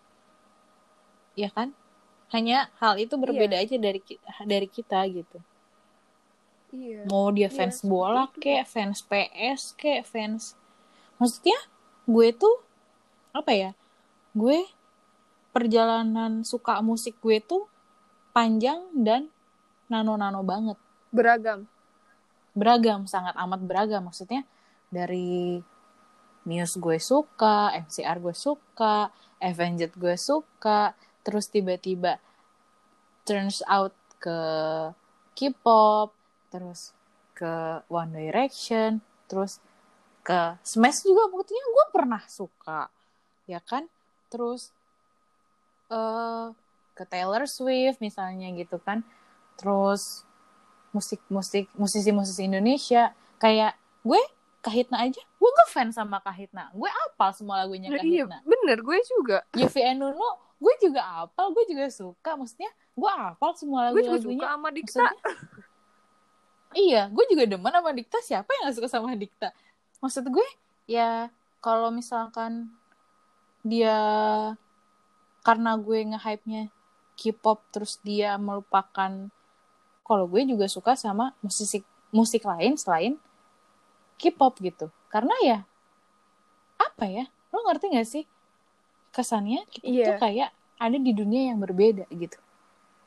[1.35, 1.75] Ya kan?
[2.31, 3.99] Hanya hal itu berbeda aja dari
[4.47, 5.39] dari kita gitu.
[6.71, 7.03] Iya.
[7.09, 10.53] Mau dia Iya, fans seperti bola kayak fans PS kayak fans
[11.17, 11.57] maksudnya
[12.05, 12.61] gue tuh
[13.33, 13.71] apa ya
[14.37, 14.69] gue
[15.49, 17.65] perjalanan suka musik gue tuh
[18.37, 19.33] panjang dan
[19.89, 20.77] nano-nano banget.
[21.09, 21.65] Beragam
[22.59, 24.03] beragam sangat amat beragam.
[24.05, 24.43] Maksudnya
[24.91, 25.63] dari
[26.43, 32.17] Muse gue suka MCR gue suka Avenged gue suka terus tiba-tiba
[33.27, 34.39] turns out ke
[35.35, 36.11] K-pop
[36.49, 36.91] terus
[37.37, 39.61] ke One Direction terus
[40.25, 42.89] ke Smash juga buktinya gue pernah suka
[43.45, 43.85] ya kan?
[44.33, 44.73] Terus
[45.89, 46.47] eh
[46.97, 49.05] ke Taylor Swift misalnya gitu kan?
[49.55, 50.27] Terus
[50.91, 54.21] musik-musik musisi-musisi Indonesia kayak gue
[54.59, 55.23] Kahitna aja.
[55.39, 56.67] Gue ngefans sama Kahitna.
[56.75, 58.37] Gue apal semua lagunya iya Kahitna.
[58.43, 59.37] bener gue juga.
[59.55, 62.35] YVN Nuno gue juga apal gue juga suka.
[62.35, 64.99] Maksudnya gue apal semua gue juga suka sama Dikta.
[64.99, 65.15] Maksudnya
[66.75, 68.17] iya gue juga demen sama Dikta.
[68.19, 69.49] Siapa yang gak suka sama Dikta?
[70.03, 70.47] Maksud gue
[70.91, 71.31] ya
[71.63, 72.75] kalau misalkan
[73.63, 73.95] dia
[75.43, 76.71] karena gue nge-hype-nya
[77.19, 79.31] K-pop terus dia melupakan
[80.09, 83.13] kalau gue juga suka sama musik musik lain selain
[84.17, 84.89] K-pop gitu.
[85.13, 85.57] Karena ya
[86.81, 87.29] apa ya?
[87.53, 88.25] Lo ngerti gak sih?
[89.13, 90.05] Kesannya K-pop Iya.
[90.09, 90.49] tuh kayak
[90.81, 92.41] ada di dunia yang berbeda gitu.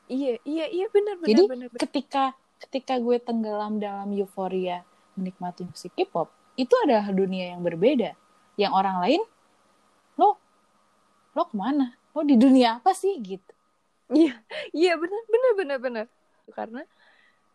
[0.07, 1.79] Iya iya iya bener bener jadi bener, bener.
[1.83, 2.23] ketika
[2.63, 4.87] ketika gue tenggelam dalam euforia
[5.19, 8.15] menikmati musik K-pop itu adalah dunia yang berbeda.
[8.55, 9.21] Yang orang lain
[10.15, 10.39] lo
[11.35, 11.99] lo ke mana?
[12.15, 13.19] Lo di dunia apa sih?
[13.19, 13.51] Gitu.
[14.13, 14.37] Iya,
[14.71, 16.05] iya benar benar benar benar.
[16.51, 16.83] Karena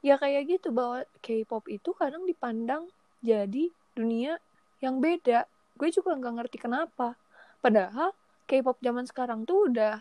[0.00, 2.88] ya kayak gitu bahwa K-pop itu kadang dipandang
[3.20, 4.38] jadi dunia
[4.80, 5.44] yang beda.
[5.74, 7.18] Gue juga nggak ngerti kenapa.
[7.60, 8.14] Padahal
[8.48, 10.00] K-pop zaman sekarang tuh udah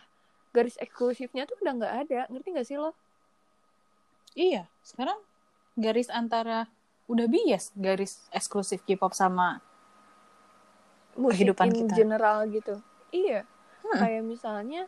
[0.56, 2.20] garis eksklusifnya tuh udah nggak ada.
[2.32, 2.94] Ngerti nggak sih lo?
[4.38, 5.18] iya sekarang
[5.74, 6.70] garis antara
[7.10, 9.66] udah bias garis eksklusif K-pop sama
[11.18, 11.94] Musik Kehidupan in kita.
[11.98, 12.78] general gitu.
[13.10, 13.42] Iya.
[13.82, 13.98] Hmm.
[13.98, 14.82] Kayak misalnya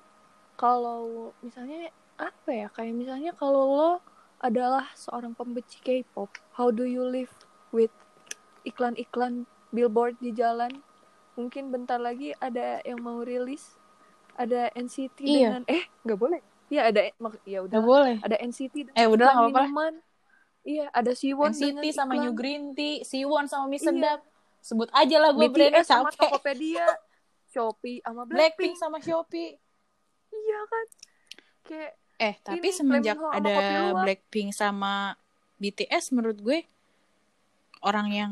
[0.53, 2.67] kalau misalnya apa ya?
[2.69, 3.91] Kayak misalnya kalau lo
[4.37, 7.31] adalah seorang pembenci K-pop, how do you live
[7.71, 7.91] with
[8.61, 10.71] iklan-iklan billboard di jalan?
[11.33, 13.79] Mungkin bentar lagi ada yang mau rilis,
[14.35, 15.47] ada NCT Iya.
[15.49, 16.41] dengan eh nggak boleh.
[16.69, 17.01] Iya ada
[17.43, 19.85] ya udah boleh ada NCT dengan Eh, udah, nggak apa-apa.
[20.61, 23.89] Iya, ada Siwon NCT sama iklan New Green Tea Siwon sama Mie Iya.
[23.89, 24.19] Sedap
[24.59, 26.83] sebut aja lah gue brandnya sama capek Tokopedia,
[27.55, 28.35] Shopee sama Blackpink
[28.69, 28.73] Blackpink.
[28.75, 29.55] sama Shopee
[30.29, 30.85] Iya kan?
[31.63, 33.95] Kayak Eh, tapi Ini, semenjak ada.
[34.03, 35.15] Blackpink sama
[35.55, 36.59] BTS menurut gue
[37.79, 38.31] orang yang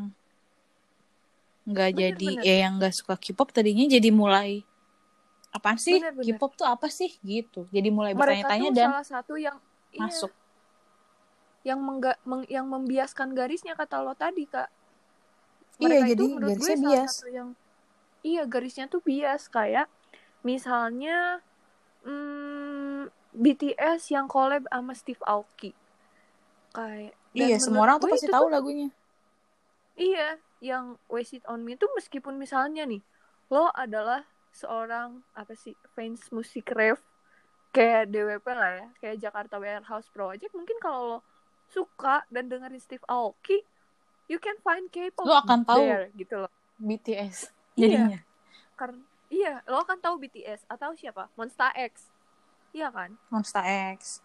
[1.68, 2.48] nggak jadi bener.
[2.48, 4.64] ya yang nggak suka K-pop tadinya jadi mulai
[5.52, 6.36] apaan sih Bener, bener.
[6.36, 7.68] K-pop tuh apa sih gitu.
[7.72, 9.56] Jadi mulai bertanya-tanya dan salah satu yang
[9.92, 10.32] iya, masuk.
[11.64, 14.68] yang mengga, meng- yang membiaskan garisnya kata lo tadi kak
[15.78, 17.12] Iya, Mereka itu jadi menurut gue garisnya salah bias.
[17.14, 17.50] satu yang
[18.26, 19.88] iya garisnya tuh bias kayak
[20.42, 21.18] misalnya
[22.02, 22.67] hmm,
[23.38, 25.72] BTS yang collab sama Steve Aoki
[26.74, 28.90] kayak Iya, semua orang tuh pasti tahu tuh- lagunya.
[29.94, 33.02] Iya, yang Waste It On Me itu meskipun misalnya nih,
[33.48, 36.98] lo adalah seorang apa sih fans musik rave
[37.70, 41.20] kayak DWP lah ya, kayak Jakarta Warehouse Project, mungkin kalau lo
[41.68, 43.62] suka dan dengerin Steve Aoki,
[44.26, 46.52] you can find K-pop Lo akan tahu there gitu loh.
[46.78, 47.78] BTS Iya.
[47.78, 48.20] jadinya.
[48.74, 51.30] Karena iya, lo akan tahu BTS atau siapa?
[51.34, 52.10] Monsta X.
[52.72, 53.64] iya kan Monster
[53.96, 54.22] X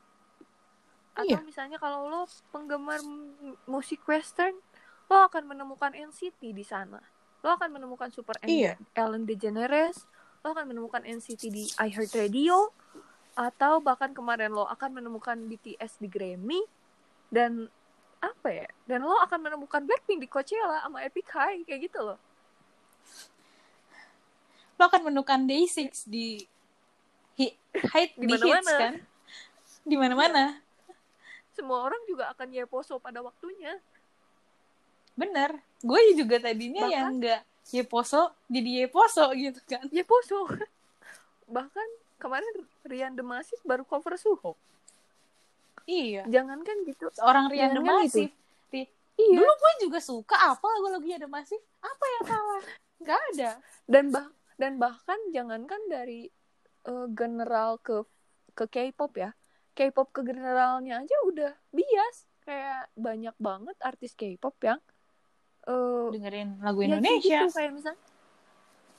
[1.13, 1.45] atau Iya.
[1.45, 2.99] misalnya kalau lo penggemar
[3.67, 4.57] musik western
[5.13, 6.99] lo akan menemukan NCT di sana
[7.43, 8.81] lo akan menemukan Super Iya.
[8.95, 10.09] Ellen DeGeneres
[10.41, 12.73] lo akan menemukan NCT di iHeartRadio
[13.33, 16.61] atau bahkan kemarin lo akan menemukan BTS di Grammy
[17.29, 17.69] dan
[18.21, 22.19] apa ya dan lo akan menemukan Blackpink di Coachella sama Epic High kayak gitu loh
[24.77, 26.43] lo akan menemukan Day6 di
[27.75, 28.79] hide Di di, hits mana-mana.
[28.79, 28.95] kan?
[29.83, 30.45] Di mana-mana.
[31.53, 33.77] Semua orang juga akan yeposo pada waktunya.
[35.13, 35.61] Bener.
[35.81, 39.87] Gue juga tadinya Bahkan- yang enggak Yeposo jadi Yeposo gitu kan.
[39.89, 40.51] Yeposo
[41.55, 41.87] bahkan
[42.19, 42.51] kemarin
[42.83, 44.59] Rian Demasif baru cover Suho.
[45.85, 46.27] Iya.
[46.27, 47.07] Jangankan gitu.
[47.21, 48.31] Orang Rian kan Demasif.
[48.71, 49.37] Ri- iya.
[49.39, 51.59] Dulu gue juga suka apa lagu-lagunya Demasif?
[51.79, 52.63] Apa yang salah?
[53.03, 53.51] Nggak ada.
[53.87, 56.31] Dan bah dan bahkan jangankan dari
[56.85, 58.03] eh, general ke
[58.53, 59.31] ke K-pop ya
[59.73, 64.81] K-pop ke generalnya aja udah bias kayak banyak banget artis K-pop yang
[65.63, 68.03] eh dengerin lagu ya Indonesia gitu kayak misalnya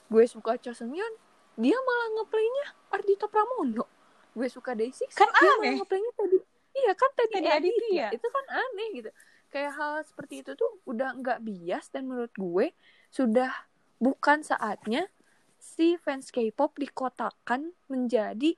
[0.04, 1.14] gue suka Cho Seung Yeon
[1.54, 3.84] dia malah ngeplaynya Ardhito Pramono
[4.34, 5.76] gue suka Day6 Kan dia malah aneh.
[5.78, 6.38] ngeplaynya tadi
[6.74, 7.60] iya kan tadi Teddy Aditya.
[7.62, 8.06] Aditya.
[8.10, 9.10] itu kan aneh gitu
[9.48, 12.74] kayak hal seperti itu tuh udah nggak bias dan menurut gue
[13.06, 13.52] sudah
[14.02, 15.06] bukan saatnya
[15.64, 18.52] si fans K-pop dikotakan menjadi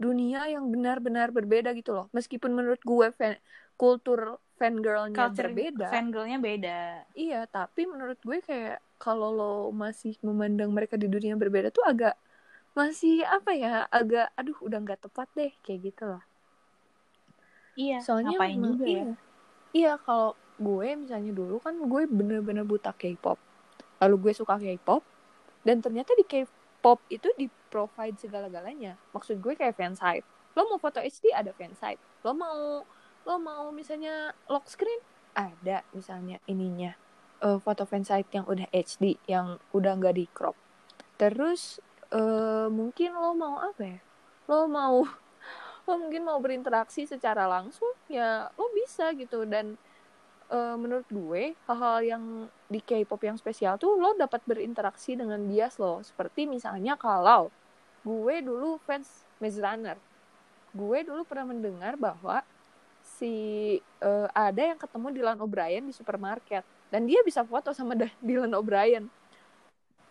[0.00, 3.36] dunia yang benar-benar berbeda gitu loh meskipun menurut gue fan,
[3.76, 6.80] kultur fangirlnya culture berbeda fangirlnya beda
[7.12, 12.14] Iya, tapi menurut gue kayak kalau lo masih memandang mereka di dunia berbeda tuh agak
[12.72, 16.22] masih apa ya, agak aduh udah nggak tepat deh kayak gitu lah.
[17.74, 19.02] iya Soalnya ngapain juga iya.
[19.02, 19.14] ya
[19.70, 23.38] Iya, kalau gue misalnya dulu kan gue bener-bener buta K-pop.
[24.02, 25.02] Lalu gue suka K-pop
[25.60, 28.96] dan ternyata di K-pop itu di provide segala-galanya.
[29.12, 30.26] Maksud gue kayak fansite.
[30.56, 32.00] Lo mau foto HD ada fansite.
[32.24, 32.82] Lo mau
[33.28, 34.96] lo mau misalnya lock screen
[35.36, 36.96] ada misalnya ininya
[37.44, 40.56] eh, foto fansite yang udah HD yang udah nggak di crop.
[41.20, 41.78] Terus
[42.10, 43.98] eh, mungkin lo mau apa ya?
[44.48, 45.04] Lo mau
[45.86, 49.76] lo mungkin mau berinteraksi secara langsung ya lo bisa gitu dan
[50.48, 52.24] eh, menurut gue hal-hal yang
[52.70, 56.06] di K-pop yang spesial tuh lo dapat berinteraksi dengan bias lo.
[56.06, 57.50] Seperti misalnya kalau
[58.06, 59.98] gue dulu fans Maze Runner.
[60.70, 62.46] Gue dulu pernah mendengar bahwa
[63.02, 63.34] si
[63.82, 66.62] eh, ada yang ketemu Dylan O'Brien di supermarket.
[66.94, 69.10] Dan dia bisa foto sama Dylan O'Brien.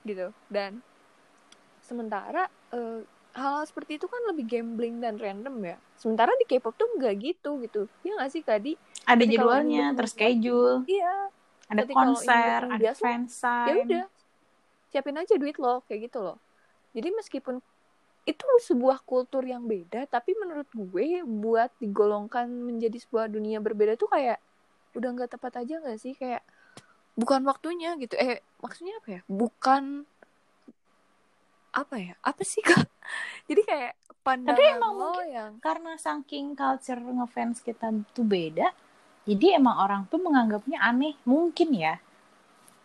[0.04, 0.36] Gitu.
[0.52, 0.84] Dan
[1.80, 3.08] sementara eh,
[3.39, 5.78] hal seperti itu kan lebih gambling dan random ya.
[5.95, 7.88] Sementara di K-pop tuh nggak gitu gitu.
[8.04, 8.76] Ya nggak sih Kadi
[9.08, 11.32] ada Jadi jadwalnya terschedule iya
[11.69, 14.05] ada kalau konser ada biasa, ya fansign udah.
[14.89, 16.38] Siapin aja duit lo kayak gitu loh.
[16.97, 17.62] Jadi meskipun
[18.25, 24.10] itu sebuah kultur yang beda tapi menurut gue buat digolongkan menjadi sebuah dunia berbeda tuh
[24.12, 24.38] kayak
[24.93, 26.17] udah nggak tepat aja nggak sih?
[26.17, 26.41] Kayak
[27.13, 28.17] bukan waktunya gitu.
[28.17, 29.21] Eh maksudnya apa ya?
[29.29, 30.10] Bukan
[31.69, 32.13] apa ya?
[32.25, 32.89] Apa sih kak?
[33.45, 33.93] Jadi kayak
[34.25, 38.73] pandangan emang lo mungkin yang karena saking culture ngefans kita tuh beda
[39.30, 41.94] jadi emang orang tuh menganggapnya aneh mungkin ya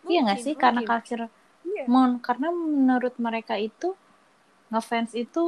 [0.09, 0.89] iya nggak Mungkin, sih karena mungkin.
[0.89, 1.23] culture
[1.67, 1.85] Iya.
[1.93, 3.87] mon karena menurut mereka itu
[4.71, 5.43] ngefans itu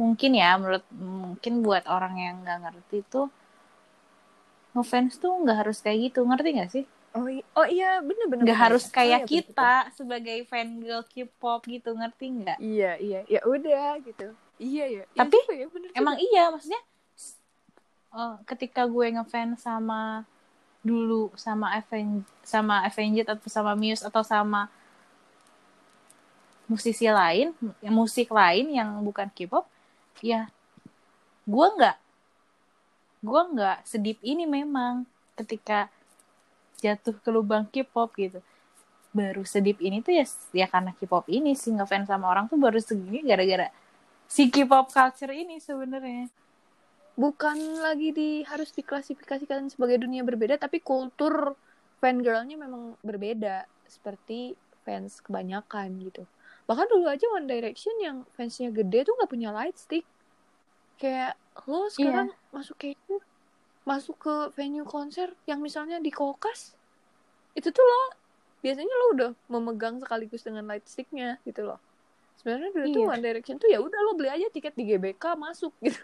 [0.00, 0.84] mungkin ya menurut
[1.24, 3.22] mungkin buat orang yang nggak ngerti itu
[4.74, 6.84] ngefans tuh nggak harus kayak gitu ngerti nggak sih
[7.16, 8.64] oh, i- oh iya bener bener nggak bener.
[8.64, 13.18] harus Oh, kayak iya, bener, kita sebagai fan girl K-pop gitu ngerti nggak Iya, iya,
[13.32, 14.24] ya udah gitu.
[14.64, 15.02] Iya ya.
[15.16, 16.00] Iya Tapi, juga ya, bener juga.
[16.00, 16.80] emang iya maksudnya
[18.12, 20.24] eh, ketika gue ngefans sama
[20.82, 24.66] dulu sama Aven sama Avenged atau sama Muse atau sama
[26.66, 27.54] musisi lain
[27.86, 29.66] musik lain yang bukan K-pop
[30.18, 30.50] ya
[31.46, 31.96] gue nggak
[33.22, 35.06] gue nggak sedip ini memang
[35.38, 35.86] ketika
[36.82, 38.42] jatuh ke lubang K-pop gitu.
[39.14, 42.82] Baru sedip ini tuh ya ya karena K-pop ini sih ngefans sama orang tuh baru
[42.82, 43.70] segini gara-gara
[44.26, 46.26] si K-pop culture ini sebenarnya
[47.14, 51.54] bukan lagi di harus diklasifikasikan sebagai dunia berbeda, tapi kultur
[52.00, 56.24] fangirlnya memang berbeda seperti fans kebanyakan gitu.
[56.66, 60.06] Bahkan dulu aja One Direction yang fansnya gede tuh nggak punya light stick.
[60.96, 61.36] Kayak
[61.68, 62.96] lo sekarang masuk kayak
[63.82, 66.72] masuk ke venue konser yang misalnya di Kokas
[67.52, 68.02] itu tuh lo
[68.62, 71.82] biasanya lo udah memegang sekaligus dengan light sticknya gitu loh
[72.38, 73.10] sebenarnya dulu tuh Iya.
[73.10, 75.98] One Direction tuh ya udah lo beli aja tiket di GBK masuk gitu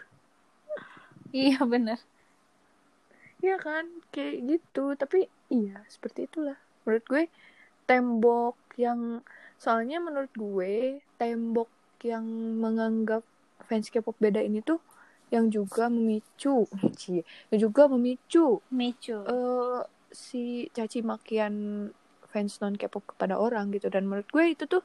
[1.33, 1.99] iya bener.
[3.39, 4.95] Iya kan kayak gitu.
[4.99, 6.57] Tapi iya seperti itulah.
[6.83, 7.23] Menurut gue
[7.89, 9.23] tembok yang
[9.59, 11.69] soalnya menurut gue tembok
[12.05, 12.25] yang
[12.63, 13.23] menganggap
[13.67, 14.79] fans K-pop beda ini tuh
[15.29, 16.65] yang juga memicu
[16.99, 17.21] cie,
[17.53, 19.17] yang juga memicu Micu.
[19.27, 21.53] eh si caci makian
[22.31, 23.87] fans non K-pop kepada orang gitu.
[23.93, 24.83] Dan menurut gue itu tuh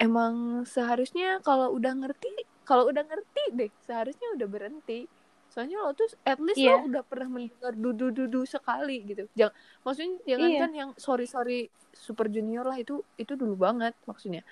[0.00, 2.30] emang seharusnya kalau udah ngerti
[2.64, 5.04] kalau udah ngerti deh seharusnya udah berhenti
[5.50, 6.78] soalnya lo tuh at least Iya.
[6.78, 10.58] lo udah pernah mendengar dudu dudu sekali gitu jangan maksudnya jangan Iya.
[10.58, 11.58] kan yang sorry sorry
[11.90, 14.46] super junior lah itu itu dulu banget maksudnya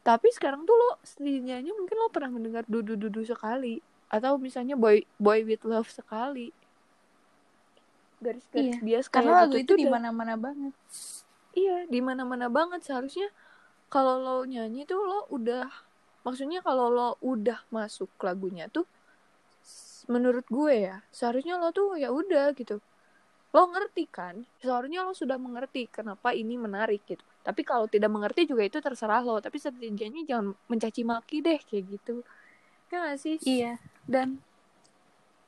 [0.00, 5.00] tapi sekarang tuh lo setidaknya mungkin lo pernah mendengar dudu dudu sekali atau misalnya boy
[5.16, 6.52] boy with love sekali
[8.20, 8.80] garis-garis Iya.
[8.80, 10.72] bias Karena lagu gitu itu tuh di mana-mana banget.
[11.54, 13.28] Iya, di mana-mana banget seharusnya
[13.86, 15.68] kalau lo nyanyi tuh lo udah
[16.20, 18.88] maksudnya kalau lo udah masuk lagunya tuh
[20.06, 22.78] menurut gue ya, seharusnya lo tuh ya udah gitu.
[23.54, 24.42] Lo ngerti kan?
[24.58, 27.22] Seharusnya lo sudah mengerti kenapa ini menarik gitu.
[27.40, 31.84] Tapi kalau tidak mengerti juga itu terserah lo, tapi setidaknya jangan mencaci maki deh kayak
[31.98, 32.24] gitu.
[32.90, 33.36] Ya gak sih?
[33.42, 33.80] Iya.
[34.04, 34.38] dan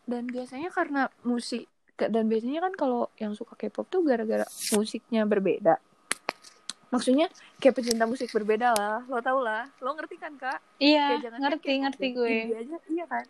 [0.07, 1.66] dan biasanya karena musik
[1.99, 5.77] dan biasanya kan kalau yang suka K-pop tuh gara-gara musiknya berbeda
[6.88, 7.27] maksudnya
[7.59, 11.40] kayak pecinta musik berbeda lah lo tau lah lo ngerti kan kak Iya, Kayak jangan
[11.42, 12.37] ngerti, ngerti deh, gue.
[12.55, 13.25] aja iya kan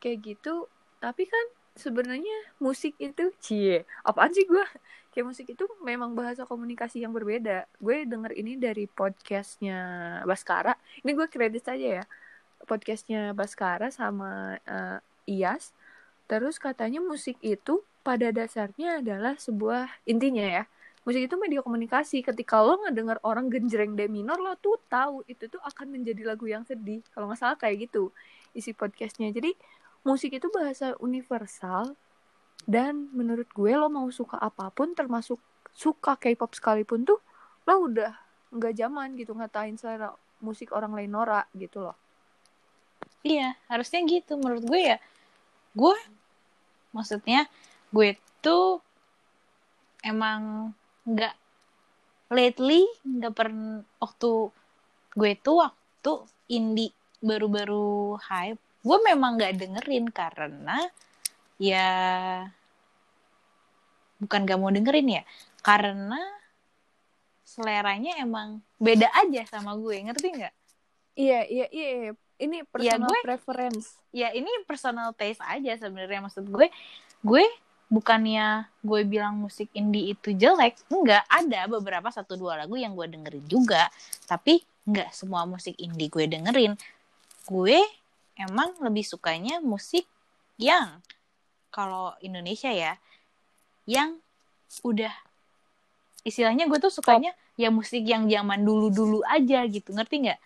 [0.00, 0.66] kayak gitu
[0.98, 1.44] tapi kan
[1.78, 4.64] sebenarnya musik itu cie apaan sih gue
[5.10, 7.66] kayak musik itu memang bahasa komunikasi yang berbeda.
[7.82, 9.78] Gue denger ini dari podcastnya
[10.22, 10.78] Baskara.
[11.02, 12.04] Ini gue kredit aja ya.
[12.62, 15.74] Podcastnya Baskara sama eh, Iyas
[16.30, 20.64] terus katanya musik itu pada dasarnya adalah sebuah intinya ya
[21.02, 22.22] musik itu media komunikasi.
[22.22, 26.46] Ketika lo ngedenger orang genjreng D minor lo tuh tahu itu tuh akan menjadi lagu
[26.46, 28.12] yang sedih kalau nggak salah kayak gitu
[28.52, 29.32] isi podcastnya.
[29.32, 29.56] Jadi
[30.06, 31.96] musik itu bahasa universal
[32.64, 35.40] dan menurut gue lo mau suka apa pun termasuk
[35.72, 37.20] suka K-pop sekalipun tuh
[37.68, 38.12] lo udah
[38.50, 41.96] nggak zaman gitu ngatain selera musik orang lain norak gitu loh
[43.20, 44.98] Iya, harusnya gitu menurut gue ya.
[45.76, 45.96] Gue
[46.90, 47.46] maksudnya
[47.92, 48.80] gue tuh
[50.00, 50.72] emang
[51.04, 51.34] nggak
[52.32, 54.50] lately nggak pernah waktu
[55.14, 56.12] gue tuh waktu
[56.50, 60.78] indie baru-baru hype gue memang nggak dengerin karena
[61.60, 61.88] ya
[64.20, 65.22] bukan gak mau dengerin ya
[65.60, 66.20] karena
[67.44, 70.54] seleranya emang beda aja sama gue ngerti nggak?
[71.18, 72.12] Iya iya iya iya.
[72.40, 73.98] ini personal gue- preference.
[74.14, 76.24] Ya ini personal taste aja sebenarnya.
[76.24, 76.70] Maksud gue
[77.20, 77.44] gue
[77.90, 83.02] bukannya gue bilang musik indie itu jelek enggak ada beberapa satu dua lagu yang gue
[83.10, 83.90] dengerin juga
[84.30, 86.78] tapi enggak semua musik indie gue dengerin.
[87.50, 87.82] Gue
[88.48, 90.08] emang lebih sukanya musik
[90.56, 91.00] yang
[91.70, 92.96] kalau Indonesia ya
[93.84, 94.20] yang
[94.84, 95.12] udah
[96.24, 100.40] istilahnya gue tuh sukanya ya musik yang zaman dulu-dulu aja gitu ngerti nggak?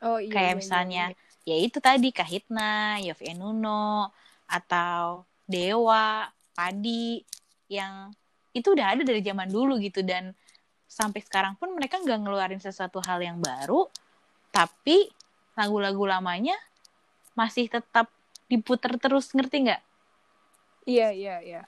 [0.00, 1.04] Oh iya Kayak iya, misalnya,
[1.44, 4.08] iya, ya itu tadi Kahitna, Yofi Enuno,
[4.48, 6.24] atau Dewa,
[6.56, 7.20] Padi,
[7.68, 8.08] yang
[8.56, 10.00] itu udah ada dari zaman dulu gitu.
[10.00, 10.32] Dan
[10.88, 13.84] sampai sekarang pun mereka nggak ngeluarin sesuatu hal yang baru,
[14.48, 15.12] tapi
[15.52, 16.56] lagu-lagu lamanya
[17.38, 18.10] masih tetap
[18.50, 19.82] diputer terus ngerti nggak?
[20.88, 21.62] iya iya iya.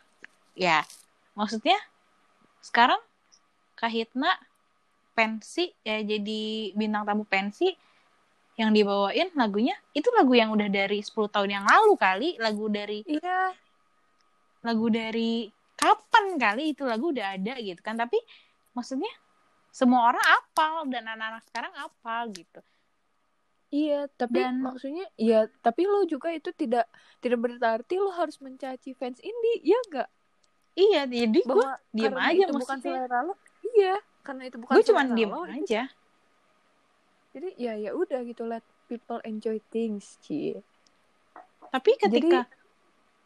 [0.52, 0.78] Ya,
[1.38, 1.78] maksudnya
[2.60, 2.98] sekarang
[3.78, 4.30] Kahitna
[5.12, 7.68] pensi ya jadi bintang tamu pensi
[8.56, 13.04] yang dibawain lagunya itu lagu yang udah dari 10 tahun yang lalu kali lagu dari
[13.08, 13.52] iya.
[14.64, 18.16] lagu dari kapan kali itu lagu udah ada gitu kan tapi
[18.72, 19.10] maksudnya
[19.72, 22.60] semua orang apal dan anak-anak sekarang apal gitu
[23.72, 26.84] Iya, tapi Dan- maksudnya iya, tapi lo juga itu tidak
[27.24, 30.08] tidak berarti lo harus mencaci fans indie, iya enggak?
[30.72, 33.34] iya jadi gue karena aja itu bukan selera lo.
[33.64, 35.82] Iya, karena itu bukan gue cuman itu- aja
[37.32, 40.52] Jadi ya ya udah gitu let people enjoy things, Ci.
[41.72, 42.44] tapi ketika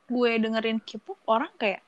[0.07, 1.83] gue dengerin K-pop orang kayak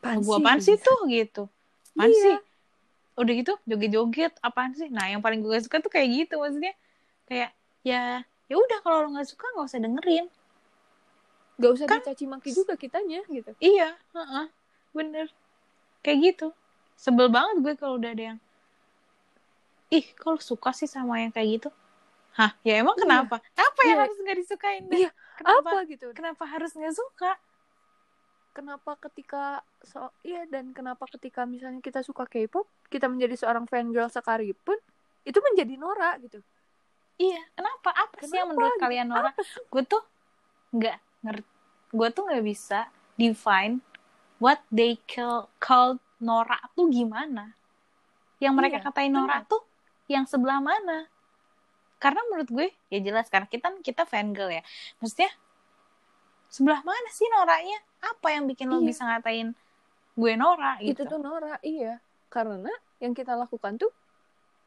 [0.00, 1.50] lagu apaan sih tuh gitu
[1.92, 2.22] apaan Iya.
[2.22, 2.36] sih
[3.14, 4.88] udah gitu joget-joget apaan sih?
[4.88, 6.74] Nah yang paling gue gak suka tuh kayak gitu maksudnya.
[7.26, 7.50] Kayak
[7.82, 10.26] ya ya udah kalau lo nggak suka nggak usah dengerin.
[11.56, 13.52] Gak usah Kan- dicaci maki juga kitanya gitu.
[13.60, 14.46] iya heeh,
[14.90, 15.28] bener.
[16.00, 16.48] Kayak gitu.
[16.96, 18.38] Sebel banget gue kalau udah ada yang
[19.90, 21.70] ih kalau suka sih sama yang kayak gitu?
[22.32, 23.02] Hah ya emang Iya.
[23.02, 23.36] kenapa?
[23.52, 24.04] Apa yang Iya.
[24.06, 24.82] harus nggak disukain?
[24.86, 25.68] Deh Iya, kenapa?
[25.68, 26.06] Apa gitu?
[26.14, 27.30] kenapa harus nggak suka
[28.60, 34.12] Kenapa ketika so iya dan kenapa ketika misalnya kita suka K-pop, kita menjadi seorang fangirl
[34.12, 34.76] sekalipun
[35.24, 36.44] itu menjadi norak gitu.
[37.16, 37.88] Iya, kenapa?
[37.92, 39.30] Apa sih yang Kenapa menurut kalian Nora?
[39.72, 40.02] Gue tuh
[40.76, 41.50] nggak ngerti.
[41.92, 42.80] Gue tuh nggak bisa
[43.16, 43.80] define
[44.40, 47.56] what they call, called Nora tuh gimana.
[48.40, 49.48] Yang mereka Iya, katain Nora benar.
[49.48, 49.62] tuh
[50.08, 51.08] yang sebelah mana?
[52.00, 54.64] karena menurut gue ya jelas karena kita kita fangirl ya
[54.98, 55.28] maksudnya
[56.50, 58.86] sebelah mana sih noraknya apa yang bikin lo Iya.
[58.90, 59.54] bisa ngatain
[60.20, 61.06] gue norak gitu?
[61.06, 62.02] Itu tuh Nora iya.
[62.28, 62.70] Karena
[63.00, 63.90] yang kita lakukan tuh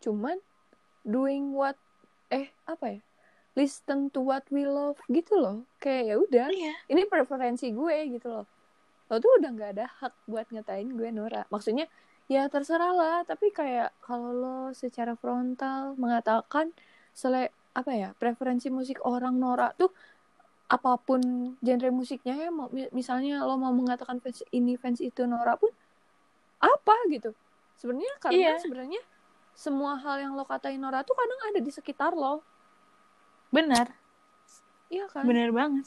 [0.01, 0.39] cuman
[1.05, 1.77] doing what
[2.34, 2.99] eh apa ya?
[3.53, 5.67] Listen to what we love gitu loh.
[5.77, 6.73] Kayak ya udah iya.
[6.89, 8.45] ini preferensi gue gitu loh.
[9.11, 11.45] Lo tuh udah nggak ada hak buat ngatain gue Nora.
[11.53, 11.86] Maksudnya
[12.31, 16.71] ya terserah lah tapi kayak kalau lo secara frontal mengatakan
[17.11, 19.91] sele apa ya preferensi musik orang Nora tuh
[20.74, 21.21] apa pun
[21.61, 25.69] genre musiknya ya mau mi- misalnya lo mau mengatakan fans ini fans itu Nora pun
[26.57, 27.30] apa gitu.
[27.78, 28.53] Sebenarnya karena Iya.
[28.57, 29.01] sebenarnya
[29.53, 32.41] semua hal yang lo katain Nora tuh kadang ada di sekitar lo.
[33.53, 33.93] Benar.
[34.89, 35.30] Iya kan?
[35.30, 35.86] Benar banget.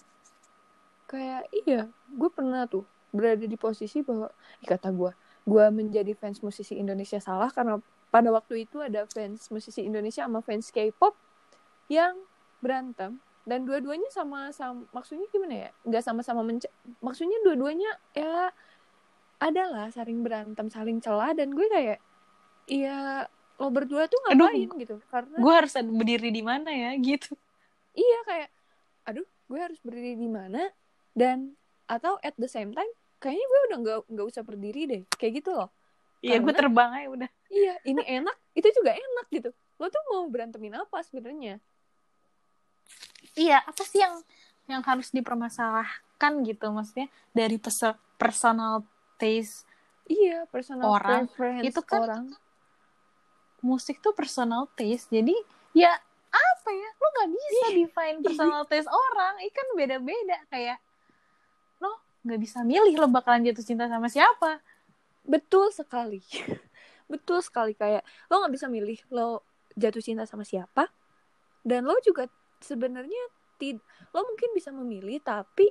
[1.11, 4.31] Kayak iya gue pernah tuh berada di posisi bahwa
[4.63, 5.11] ih, kata gue
[5.47, 7.79] gue menjadi fans musisi Indonesia salah karena
[8.11, 11.15] pada waktu itu ada fans musisi Indonesia sama fans K-pop
[11.91, 12.19] yang
[12.63, 15.71] berantem dan dua-duanya sama sama maksudnya gimana ya?
[15.87, 16.43] Nggak sama-sama
[16.99, 18.51] maksudnya dua-duanya ya
[19.39, 22.03] adalah saling berantem saling celah dan gue kayak
[22.67, 24.97] iya lo berdua tuh Aduh, ngapain gitu?
[25.07, 27.39] Karena gue harus berdiri di mana ya gitu.
[27.95, 28.51] Iya kayak
[29.07, 30.67] aduh gue harus berdiri di mana?
[31.15, 31.55] Dan
[31.87, 32.91] atau at the same time
[33.23, 35.03] kayaknya gue udah nggak nggak usah berdiri deh.
[35.15, 35.71] Kayak gitu loh.
[36.19, 37.31] Iya gue terbang aja udah.
[37.47, 39.51] Iya ini enak itu juga enak gitu.
[39.79, 41.63] Lo tuh mau berantemin apa sebenarnya
[43.37, 44.19] iya apa sih yang
[44.67, 47.07] yang harus dipermasalahkan gitu maksudnya?
[47.31, 48.83] Dari pers- personal
[49.21, 49.69] taste
[50.07, 51.29] iya personal Orang.
[51.31, 52.25] preference Itu kan orang.
[53.61, 55.35] musik tuh personal taste jadi
[55.73, 55.93] ya
[56.33, 56.91] apa ya?
[56.99, 59.41] Lo nggak bisa define personal taste orang.
[59.41, 60.79] Ini kan beda-beda kayak
[61.81, 61.93] lo
[62.27, 64.61] nggak bisa milih lo bakalan jatuh cinta sama siapa.
[65.27, 66.23] Betul sekali.
[67.13, 69.43] Betul sekali kayak lo nggak bisa milih lo
[69.77, 70.89] jatuh cinta sama siapa
[71.67, 73.23] dan lo juga sebenarnya
[73.57, 73.81] tid
[74.13, 75.69] lo mungkin bisa memilih tapi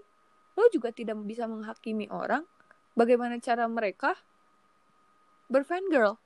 [0.55, 2.45] lo juga tidak bisa menghakimi orang
[2.93, 4.15] bagaimana cara mereka
[5.47, 6.17] berfangirl.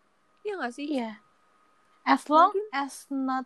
[0.41, 0.87] Ya nggak sih?
[0.87, 1.19] Iya.
[2.07, 3.45] As long Mungkin- as not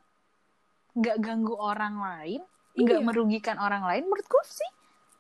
[0.94, 2.42] nggak ganggu orang lain
[2.78, 3.06] nggak Iya.
[3.06, 4.70] merugikan orang lain menurut gue sih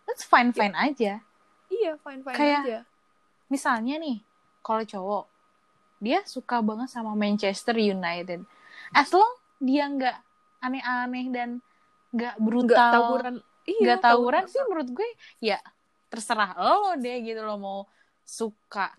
[0.05, 1.25] that's fine fine aja.
[1.67, 2.79] Iya fine fine Kayak- aja.
[3.49, 4.21] misalnya nih
[4.61, 5.25] kalau cowok
[5.97, 8.45] dia suka banget sama Manchester United.
[8.93, 10.17] As long dia nggak
[10.61, 11.49] aneh-aneh dan
[12.13, 13.35] nggak brutal nggak tawuran
[13.65, 15.09] iya nggak tawuran sih menurut gue
[15.41, 15.59] ya
[16.13, 17.79] terserah lo deh gitu lo mau
[18.21, 18.93] suka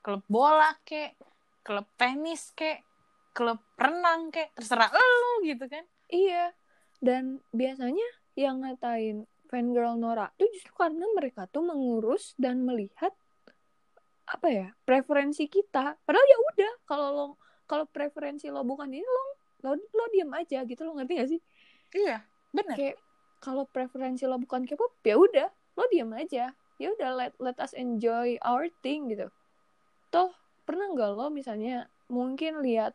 [0.00, 1.18] klub bola kek
[1.66, 2.86] klub tenis kek
[3.34, 5.82] klub renang kek terserah lo gitu kan
[6.14, 6.52] Iya.
[7.02, 13.12] Dan biasanya yang ngatain fangirl Nora tuh justru karena mereka tuh mengurus dan melihat
[14.24, 16.00] apa ya preferensi kita.
[16.00, 17.26] Padahal ya udah kalau lo
[17.68, 19.24] kalau preferensi lo bukan ini lo
[19.64, 21.40] lo lo diam aja gitu lo ngerti gak sih?
[21.94, 22.96] iya benar Kayak
[23.42, 26.54] kalau preferensi lo bukan K-pop ya udah lo diam aja.
[26.80, 29.28] Ya udah let let us enjoy our thing gitu.
[30.08, 30.30] Toh
[30.64, 32.94] pernah nggak lo misalnya mungkin lihat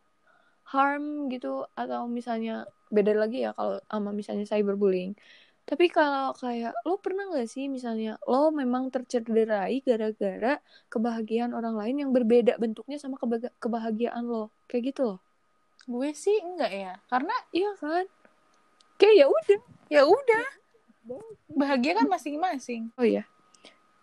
[0.66, 5.14] harm gitu atau misalnya beda lagi ya kalau sama misalnya cyberbullying.
[5.66, 10.58] Tapi kalau kayak lo pernah nggak sih misalnya lo memang tercederai gara-gara
[10.90, 15.20] kebahagiaan orang lain yang berbeda bentuknya sama keba- kebahagiaan lo kayak gitu loh.
[15.88, 18.04] gue sih enggak ya karena Iya kan?
[19.00, 19.60] Kayak ya udah.
[19.90, 20.46] ya udah
[21.50, 23.26] bahagia kan masing-masing Oh iya.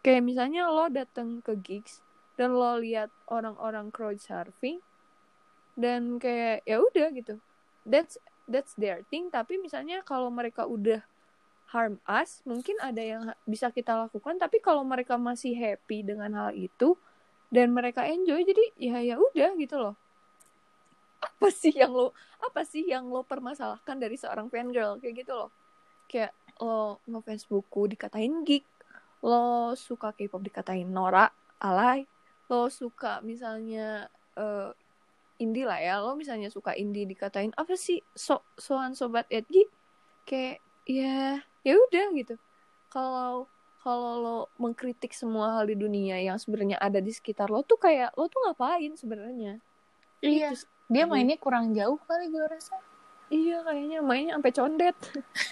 [0.04, 2.04] Kayak misalnya lo datang ke gigs
[2.40, 4.80] dan lo lihat orang-orang crowd surfing
[5.78, 7.40] dan kayak ya udah gitu.
[7.84, 8.18] That's
[8.48, 9.30] that's their thing.
[9.30, 11.04] Tapi misalnya kalau mereka udah
[11.68, 14.40] harm us, mungkin ada yang bisa kita lakukan.
[14.40, 16.96] Tapi kalau mereka masih happy dengan hal itu
[17.52, 19.96] dan mereka enjoy, jadi ya ya udah gitu loh.
[21.38, 25.50] Apa sih yang lo apa sih yang lo permasalahkan dari seorang fangirl kayak gitu loh?
[26.10, 28.66] Kayak lo ngefans buku dikatain geek,
[29.22, 31.30] lo suka K-pop dikatain Nora,
[31.62, 32.10] alay,
[32.50, 34.74] lo suka misalnya eh,
[35.38, 39.70] indie lah ya, lo misalnya suka indie dikatain apa sih so soan sobat Edgy,
[40.26, 40.58] kayak
[40.90, 42.34] ya ya udah gitu.
[42.90, 43.46] Kalau
[43.86, 48.18] kalau lo mengkritik semua hal di dunia yang sebenarnya ada di sekitar lo tuh kayak
[48.18, 49.62] lo tuh ngapain sebenarnya?
[50.26, 52.76] iya Itu- dia gue- mainnya kurang jauh kali gue rasa
[53.28, 54.96] Iya kayaknya mainnya sampai condet.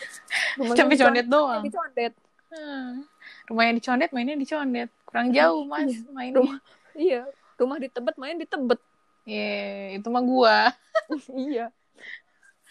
[0.80, 2.14] Sampai di condet doang Di condet.
[2.48, 3.04] Hmm.
[3.46, 6.64] rumahnya dicondet mainnya dicondet kurang jauh mas mainnya Rumah-
[6.96, 8.80] Iya, rumah di Tebet main di Tebet.
[9.26, 9.52] Ye,
[9.94, 10.72] itu mah gua
[11.36, 11.68] iya.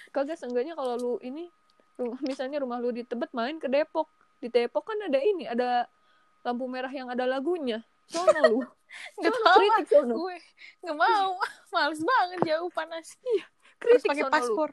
[0.09, 1.53] Kagak seenggaknya kalau lu ini
[1.95, 4.09] rumah misalnya rumah lu di Tebet main ke Depok.
[4.39, 5.85] Di Depok kan ada ini, ada
[6.41, 7.85] lampu merah yang ada lagunya.
[8.09, 8.61] Sono lu.
[9.19, 9.59] nggak tahu.
[9.59, 10.13] kritik sono.
[10.15, 10.37] gue
[10.85, 11.31] nggak mau.
[11.75, 13.07] Males banget jauh panas.
[13.17, 13.43] Harus
[13.81, 14.35] Kritik pakai sono lu.
[14.35, 14.71] paspor.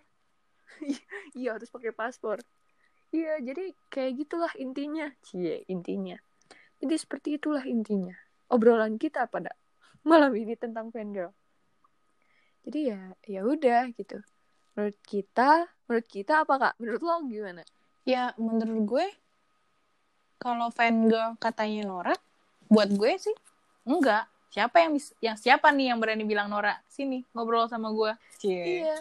[1.37, 2.39] Iya harus pakai paspor.
[3.13, 5.13] Iya jadi kayak gitulah intinya.
[5.21, 6.17] Cie intinya.
[6.81, 8.17] Jadi seperti itulah intinya.
[8.49, 9.53] Obrolan kita pada
[10.01, 11.29] malam ini tentang fangirl.
[12.65, 14.17] Jadi ya ya udah gitu.
[14.73, 16.73] Menurut kita menurut kita apa kak?
[16.81, 17.63] Menurut lo gimana?
[18.01, 19.05] Ya menurut gue
[20.41, 22.15] kalau fangirl katanya Nora
[22.71, 23.35] buat gue sih
[23.83, 28.81] enggak siapa yang yang siapa nih yang berani bilang Nora sini ngobrol sama gue Cie.
[28.81, 28.97] Iya.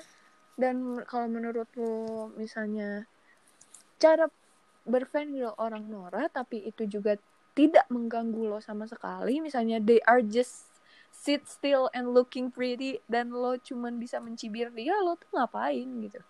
[0.61, 3.09] Dan kalau menurut lo misalnya
[3.97, 4.29] cara
[4.85, 7.16] berfangirl orang Nora tapi itu juga
[7.57, 10.71] tidak mengganggu lo sama sekali, misalnya they are just
[11.11, 16.21] sit still and looking pretty dan lo cuman bisa mencibir dia, lo tuh ngapain gitu.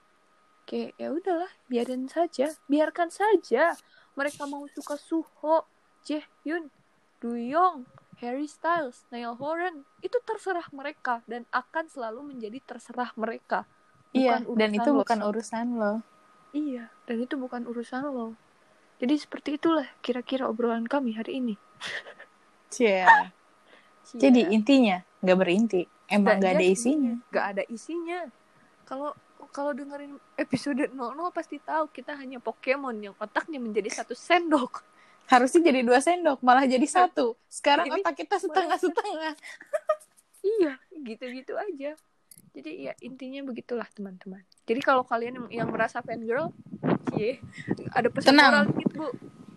[0.64, 3.74] Kayak ya udahlah, biarin saja, biarkan saja.
[4.14, 5.66] Mereka mau suka Suho,
[6.06, 6.70] Jaehyun,
[7.20, 7.84] Duyong,
[8.20, 13.68] Harry Styles, Niall Horan, itu terserah mereka dan akan selalu menjadi terserah mereka.
[14.10, 14.98] iya Bukan dan urusan itu lo.
[15.04, 15.94] bukan urusan lo
[16.50, 18.34] Iya, dan itu bukan urusan lo.
[18.98, 21.54] Jadi seperti itulah kira-kira obrolan kami hari ini.
[22.68, 23.06] Cie.
[24.10, 24.18] Cia.
[24.18, 28.20] jadi intinya nggak berinti emang Dan nggak ada ya, isinya Nggak ada isinya.
[28.82, 29.14] Kalau
[29.54, 30.96] kalau dengerin episode 00
[31.30, 34.82] pasti tahu kita hanya Pokemon yang otaknya menjadi satu sendok.
[35.30, 39.34] Harusnya jadi dua sendok malah jadi satu sekarang Ini otak kita setengah setengah
[40.40, 41.92] Iya, gitu-gitu aja.
[42.56, 44.40] Jadi ya intinya begitulah teman-teman.
[44.64, 46.56] Jadi kalau kalian yang, yang merasa fangirl,
[47.12, 47.44] cie,
[47.92, 48.48] ada pesan Tenang.
[48.48, 49.06] moral dikit bu.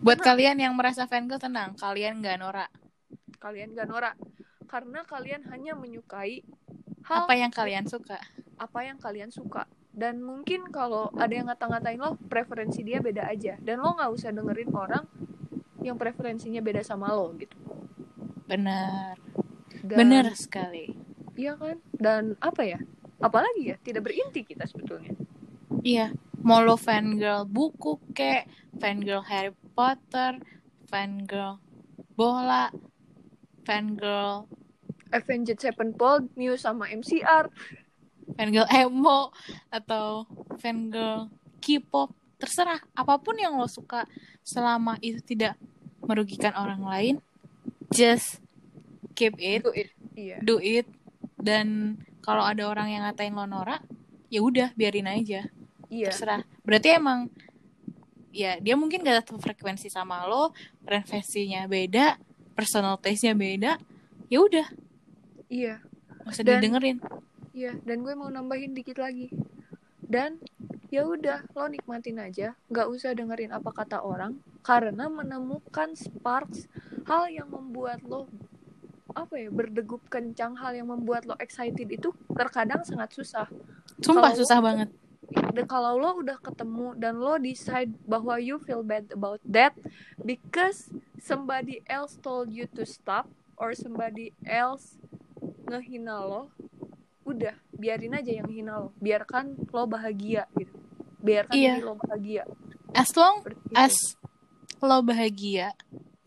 [0.04, 2.68] buat kalian yang merasa fangirl tenang kalian nggak norak
[3.40, 4.16] Kalian gak norak.
[4.72, 6.44] Karena kalian hanya menyukai
[7.08, 8.20] hal apa yang kalian suka
[8.64, 9.68] apa yang kalian suka.
[9.94, 13.60] Dan mungkin kalau ada yang ngata-ngatain lo, preferensi dia beda aja.
[13.62, 15.06] Dan lo nggak usah dengerin orang
[15.84, 17.56] yang preferensinya beda sama lo gitu.
[18.48, 19.20] benar
[19.84, 20.96] Dan, benar sekali
[21.34, 21.78] Iya kan?
[21.98, 22.78] Dan apa ya?
[23.18, 23.76] Apalagi ya?
[23.82, 25.18] Tidak berinti kita sebetulnya.
[25.82, 26.14] iya
[26.44, 28.46] mau lo fangirl buku kek
[28.78, 30.38] fangirl Harry Potter
[30.92, 31.58] fangirl
[32.14, 32.70] bola
[33.66, 34.46] fangirl
[35.14, 37.50] Avenged Sevenfold, Muse sama MCR.
[38.38, 39.34] fangirl emo
[39.74, 40.30] atau
[40.62, 44.04] fangirl K-pop terserah apa pun yang lo suka
[44.44, 45.56] selama itu tidak
[46.04, 47.16] merugikan orang lain
[47.90, 48.40] just
[49.14, 49.90] keep it Itu it.
[50.14, 50.38] Iya.
[50.40, 50.86] do it
[51.38, 53.82] dan kalau ada orang yang ngatain lo norak
[54.28, 55.48] ya udah biarin aja
[55.88, 56.10] Iya.
[56.10, 57.30] terserah berarti emang
[58.30, 60.50] ya dia mungkin gak satu frekuensi sama lo
[60.82, 62.18] preferensinya beda
[62.54, 63.78] personal taste-nya beda
[64.28, 64.68] ya udah
[65.48, 65.82] Iya.
[66.20, 66.98] gak usah Dan- didengerin
[67.54, 69.30] Iya, dan gue mau nambahin dikit lagi.
[70.02, 70.42] Dan
[70.90, 76.66] ya udah, lo nikmatin aja, nggak usah dengerin apa kata orang, karena menemukan sparks
[77.04, 78.32] hal yang membuat lo
[79.14, 83.46] apa ya berdegup kencang hal yang membuat lo excited itu terkadang sangat susah.
[84.02, 84.90] sumpah Kalau- susah banget
[85.54, 89.74] Dan kalau lo udah ketemu dan lo decide bahwa you feel bad about that
[90.20, 94.98] because somebody else told you to stop or somebody else
[95.66, 96.50] ngehina lo,
[97.24, 98.90] udah biarin aja yang hina lo.
[99.00, 100.76] Biarkan lo bahagia gitu.
[101.20, 101.72] Biarkan Iya.
[101.78, 102.44] diri lo bahagia.
[102.94, 103.42] as long
[103.74, 103.94] as
[104.84, 105.72] lo bahagia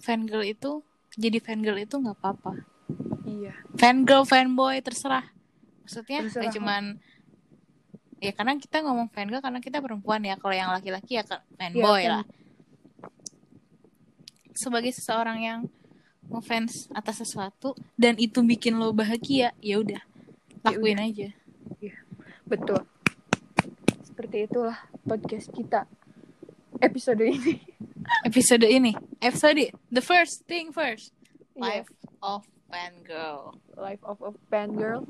[0.01, 0.81] fangirl itu
[1.17, 2.53] jadi fangirl itu nggak apa-apa.
[3.27, 3.53] Iya.
[3.77, 5.27] fangirl fanboy terserah.
[5.85, 6.53] Maksudnya Terserah.
[6.55, 6.83] cuman
[8.17, 10.35] ya karena kita ngomong fangirl karena kita perempuan ya.
[10.41, 12.25] Kalau yang laki-laki ya kan fanboy Iya, lah.
[14.57, 15.61] sebagai seseorang yang
[16.27, 20.01] ngefans atas sesuatu dan itu bikin lo bahagia ya udah.
[20.65, 21.31] Lakuin aja.
[22.47, 22.83] Betul.
[24.03, 25.85] Seperti itulah podcast kita
[26.81, 27.63] episode ini.
[28.29, 28.93] episode ini.
[29.23, 31.13] Episode the first thing first.
[31.57, 31.83] Iya.
[31.83, 33.57] life of fangirl.
[33.77, 35.09] Life of a Fangirl.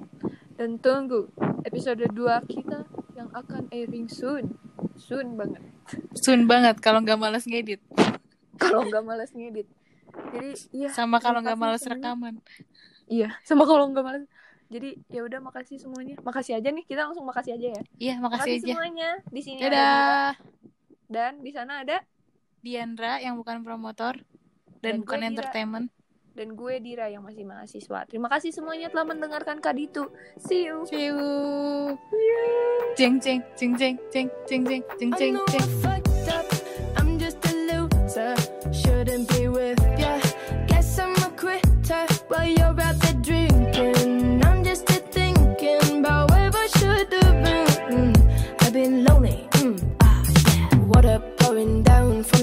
[0.56, 1.28] Dan tunggu
[1.66, 2.14] episode 2
[2.48, 2.86] kita
[3.18, 4.56] yang akan airing soon.
[4.96, 5.62] Soon banget.
[6.16, 7.82] Soon banget kalau nggak males ngedit.
[8.56, 9.68] Kalau nggak males ngedit.
[10.32, 10.88] Jadi iya.
[10.94, 11.92] Sama kalau nggak semuanya.
[11.92, 12.34] rekaman.
[13.06, 14.24] Iya sama kalau nggak males.
[14.66, 16.18] Jadi ya udah makasih semuanya.
[16.22, 17.82] Makasih aja nih kita langsung makasih aja ya.
[18.00, 18.66] Iya makasih aja.
[18.66, 19.10] semuanya.
[19.28, 20.30] Di sini ada dadah
[21.06, 22.02] dan di sana ada
[22.60, 24.18] Diandra yang bukan promotor
[24.82, 25.30] dan, Dan bukan Dira.
[25.30, 25.86] entertainment
[26.36, 31.08] dan gue Dira yang masih mahasiswa terima kasih semuanya telah mendengarkan Kaditu see you See
[31.08, 31.16] you.
[32.96, 35.64] Jeng jeng jeng jeng jeng jeng jeng jeng jeng know jeng.
[35.64, 36.46] I fucked up.
[36.96, 38.32] I'm just a loser.
[38.72, 39.85] Shouldn't be with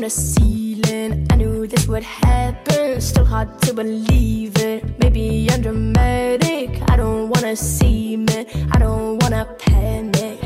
[0.04, 1.26] the ceiling.
[1.32, 3.00] I knew this would happen.
[3.00, 5.00] Still hard to believe it.
[5.00, 6.70] Maybe I'm dramatic.
[6.92, 8.46] I don't wanna see me.
[8.74, 10.40] I don't wanna panic.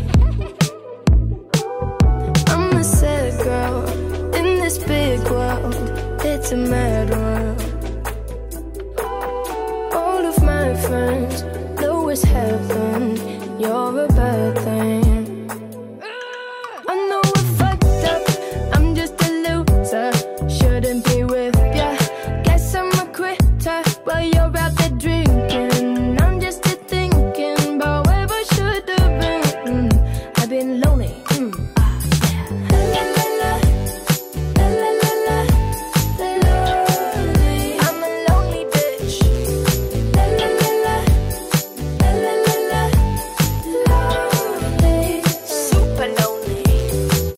[2.54, 3.84] I'm a sad girl
[4.36, 5.74] in this big world.
[6.24, 7.60] It's a mad world.
[9.92, 11.42] All of my friends
[11.82, 13.18] know what's happened.
[13.60, 14.77] You're a bad thing.